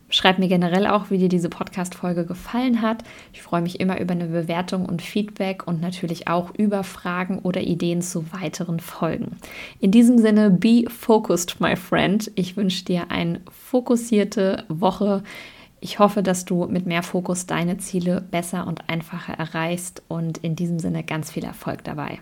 Schreib 0.09 0.37
mir 0.37 0.47
generell 0.47 0.85
auch, 0.85 1.09
wie 1.09 1.17
dir 1.17 1.29
diese 1.29 1.49
Podcast-Folge 1.49 2.27
gefallen 2.27 2.83
hat. 2.83 3.03
Ich 3.33 3.41
freue 3.41 3.63
mich 3.63 3.79
immer 3.79 3.99
über 3.99 4.11
eine 4.11 4.27
Bewertung 4.27 4.85
und 4.85 5.01
Feedback 5.01 5.65
und 5.65 5.81
natürlich 5.81 6.27
auch 6.27 6.53
über 6.55 6.83
Fragen 6.83 7.39
oder 7.39 7.61
Ideen 7.61 8.03
zu 8.03 8.31
weiteren 8.31 8.79
Folgen. 8.79 9.37
In 9.79 9.89
diesem 9.89 10.19
Sinne, 10.19 10.51
be 10.51 10.83
focused, 10.87 11.59
my 11.59 11.75
friend. 11.75 12.31
Ich 12.35 12.55
wünsche 12.55 12.85
dir 12.85 13.09
eine 13.09 13.41
fokussierte 13.49 14.63
Woche. 14.69 15.23
Ich 15.79 15.99
hoffe, 15.99 16.23
dass 16.23 16.45
du 16.45 16.65
mit 16.65 16.85
mehr 16.85 17.03
Fokus 17.03 17.45
deine 17.45 17.77
Ziele 17.77 18.21
besser 18.21 18.65
und 18.65 18.89
einfacher 18.89 19.33
erreichst 19.33 20.01
und 20.07 20.39
in 20.39 20.55
diesem 20.55 20.79
Sinne 20.79 21.03
ganz 21.03 21.31
viel 21.31 21.43
Erfolg 21.43 21.83
dabei. 21.83 22.19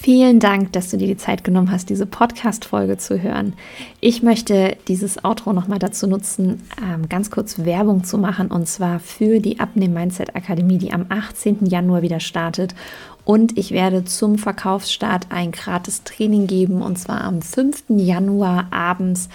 Vielen 0.00 0.38
Dank, 0.38 0.72
dass 0.72 0.90
du 0.90 0.96
dir 0.96 1.08
die 1.08 1.16
Zeit 1.16 1.42
genommen 1.42 1.72
hast, 1.72 1.90
diese 1.90 2.06
Podcast-Folge 2.06 2.98
zu 2.98 3.20
hören. 3.20 3.54
Ich 4.00 4.22
möchte 4.22 4.76
dieses 4.86 5.24
Outro 5.24 5.52
nochmal 5.52 5.80
dazu 5.80 6.06
nutzen, 6.06 6.62
ähm, 6.80 7.08
ganz 7.08 7.32
kurz 7.32 7.64
Werbung 7.64 8.04
zu 8.04 8.16
machen 8.16 8.46
und 8.46 8.68
zwar 8.68 9.00
für 9.00 9.40
die 9.40 9.58
Abnehmen 9.58 9.94
Mindset 9.94 10.36
Akademie, 10.36 10.78
die 10.78 10.92
am 10.92 11.06
18. 11.08 11.66
Januar 11.66 12.02
wieder 12.02 12.20
startet. 12.20 12.76
Und 13.24 13.58
ich 13.58 13.72
werde 13.72 14.04
zum 14.04 14.38
Verkaufsstart 14.38 15.26
ein 15.30 15.50
gratis 15.50 16.04
Training 16.04 16.46
geben 16.46 16.80
und 16.80 16.96
zwar 16.96 17.22
am 17.22 17.42
5. 17.42 17.86
Januar 17.88 18.68
abends. 18.70 19.28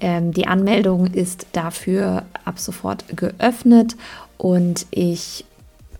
Ähm, 0.00 0.32
die 0.32 0.48
Anmeldung 0.48 1.06
ist 1.06 1.46
dafür 1.52 2.24
ab 2.44 2.58
sofort 2.58 3.04
geöffnet 3.16 3.96
und 4.36 4.86
ich 4.90 5.44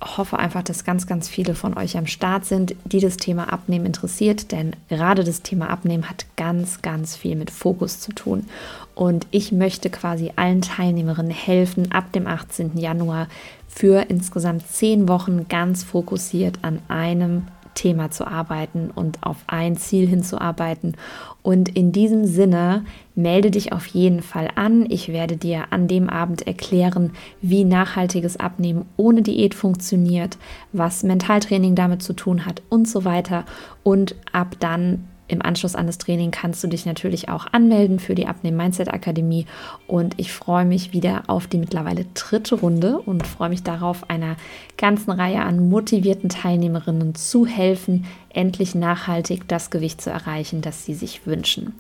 hoffe 0.03 0.39
einfach, 0.39 0.63
dass 0.63 0.85
ganz, 0.85 1.07
ganz 1.07 1.29
viele 1.29 1.55
von 1.55 1.77
euch 1.77 1.97
am 1.97 2.07
Start 2.07 2.45
sind, 2.45 2.75
die 2.85 3.01
das 3.01 3.17
Thema 3.17 3.53
Abnehmen 3.53 3.87
interessiert, 3.87 4.53
denn 4.53 4.77
gerade 4.89 5.25
das 5.25 5.43
Thema 5.43 5.71
Abnehmen 5.71 6.09
hat 6.09 6.27
ganz, 6.37 6.83
ganz 6.83 7.17
viel 7.17 7.37
mit 7.37 7.51
Fokus 7.51 8.01
zu 8.01 8.13
tun. 8.13 8.47
Und 8.95 9.27
ich 9.31 9.53
möchte 9.53 9.91
quasi 9.91 10.33
allen 10.37 10.63
Teilnehmerinnen 10.63 11.33
helfen, 11.33 11.93
ab 11.93 12.13
dem 12.13 12.27
18. 12.27 12.79
Januar 12.79 13.29
für 13.69 14.07
insgesamt 14.09 14.67
zehn 14.67 15.09
Wochen 15.09 15.47
ganz 15.49 15.85
fokussiert 15.85 16.59
an 16.63 16.81
einem 16.89 17.47
Thema 17.79 18.11
zu 18.11 18.27
arbeiten 18.27 18.91
und 18.93 19.23
auf 19.23 19.37
ein 19.47 19.77
Ziel 19.77 20.09
hinzuarbeiten. 20.09 20.97
Und 21.43 21.69
in 21.69 21.93
diesem 21.93 22.25
Sinne 22.25 22.85
melde 23.15 23.51
dich 23.53 23.73
auf 23.73 23.87
jeden 23.87 24.21
Fall 24.21 24.49
an. 24.57 24.85
Ich 24.91 25.09
werde 25.09 25.37
dir 25.37 25.67
an 25.71 25.87
dem 25.87 26.11
Abend 26.11 26.47
erklären, 26.47 27.13
wie 27.41 27.65
nachhaltiges 27.65 28.37
Abnehmen 28.37 28.85
ohne 28.97 29.23
Diät 29.23 29.55
funktioniert, 29.55 30.39
was 30.73 31.05
Mentaltraining 31.05 31.77
damit 31.77 32.03
zu 32.03 32.15
tun 32.15 32.45
hat 32.45 32.63
und 32.69 32.89
so 32.89 33.05
weiter. 33.05 33.45
Und 33.85 34.17
ab 34.33 34.57
dann 34.59 35.05
im 35.29 35.43
Anschluss 35.43 35.77
an 35.77 35.87
das 35.87 35.99
Training 35.99 36.31
kannst 36.31 36.65
du 36.65 36.69
dich 36.69 36.87
natürlich 36.87 37.29
auch 37.29 37.47
anmelden 37.53 37.99
für 37.99 38.15
die 38.15 38.27
Abnehmen 38.27 38.57
Mindset 38.57 38.93
Akademie 38.93 39.47
und 39.87 40.15
ich 40.17 40.33
freue 40.33 40.65
mich 40.65 40.93
wieder 40.93 41.25
auf 41.27 41.47
die 41.47 41.59
mittlerweile 41.59 42.07
dritte 42.15 42.57
Runde 42.57 42.99
und 42.99 43.27
freue 43.27 43.51
mich 43.51 43.63
darauf, 43.63 44.09
einer 44.09 44.37
ganzen 44.77 45.11
Reihe 45.11 45.43
an 45.43 45.69
motivierten 45.69 46.31
Teilnehmerinnen 46.31 47.15
zu 47.15 47.47
helfen, 47.47 48.07
endlich 48.31 48.75
nachhaltig 48.75 49.47
das 49.49 49.71
Gewicht 49.71 50.01
zu 50.01 50.11
erreichen, 50.11 50.63
das 50.63 50.85
sie 50.85 50.95
sich 50.95 51.27
wünschen. 51.27 51.75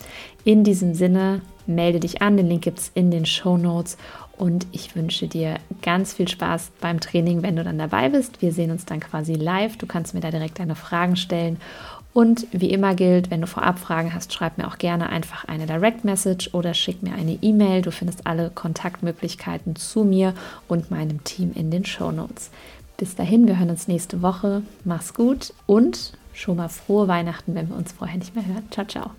In 0.45 0.65
diesem 0.65 0.95
Sinne, 0.95 1.41
melde 1.67 2.01
dich 2.01 2.23
an, 2.23 2.37
den 2.37 2.49
Link 2.49 2.63
gibt 2.63 2.79
es 2.79 2.91
in 2.95 3.11
den 3.11 3.27
Show 3.27 3.57
Notes 3.57 3.97
und 4.37 4.67
ich 4.73 4.95
wünsche 4.95 5.27
dir 5.27 5.57
ganz 5.83 6.15
viel 6.15 6.29
Spaß 6.29 6.71
beim 6.81 7.01
Training, 7.01 7.43
wenn 7.43 7.57
du 7.57 7.65
dann 7.65 7.79
dabei 7.79 8.09
bist. 8.09 8.41
Wir 8.41 8.53
sehen 8.53 8.71
uns 8.71 8.85
dann 8.85 9.01
quasi 9.01 9.35
live. 9.35 9.77
Du 9.77 9.87
kannst 9.87 10.15
mir 10.15 10.21
da 10.21 10.31
direkt 10.31 10.61
deine 10.61 10.77
Fragen 10.77 11.17
stellen 11.17 11.59
und 12.19 12.49
wie 12.51 12.73
immer 12.73 12.97
gilt, 12.97 13.31
wenn 13.31 13.43
du 13.43 13.47
vorab 13.47 13.79
Fragen 13.79 14.13
hast, 14.13 14.33
schreib 14.33 14.59
mir 14.59 14.67
auch 14.67 14.79
gerne 14.79 15.09
einfach 15.09 15.45
eine 15.45 15.67
Direct 15.67 16.03
Message 16.03 16.53
oder 16.53 16.75
schick 16.75 17.01
mir 17.01 17.15
eine 17.15 17.39
E-Mail. 17.43 17.81
Du 17.81 17.93
findest 17.93 18.27
alle 18.27 18.51
Kontaktmöglichkeiten 18.51 19.77
zu 19.77 20.03
mir 20.03 20.35
und 20.67 20.91
meinem 20.91 21.23
Team 21.23 21.53
in 21.55 21.71
den 21.71 21.85
Show 21.85 22.11
Notes. 22.11 22.51
Bis 22.97 23.15
dahin, 23.15 23.47
wir 23.47 23.61
hören 23.61 23.71
uns 23.71 23.87
nächste 23.87 24.21
Woche. 24.21 24.63
Mach's 24.83 25.15
gut 25.15 25.55
und 25.67 26.13
schon 26.33 26.57
mal 26.57 26.69
frohe 26.69 27.07
Weihnachten, 27.07 27.55
wenn 27.55 27.69
wir 27.69 27.77
uns 27.77 27.93
vorher 27.93 28.19
nicht 28.19 28.35
mehr 28.35 28.47
hören. 28.47 28.67
Ciao, 28.73 28.85
ciao. 28.85 29.11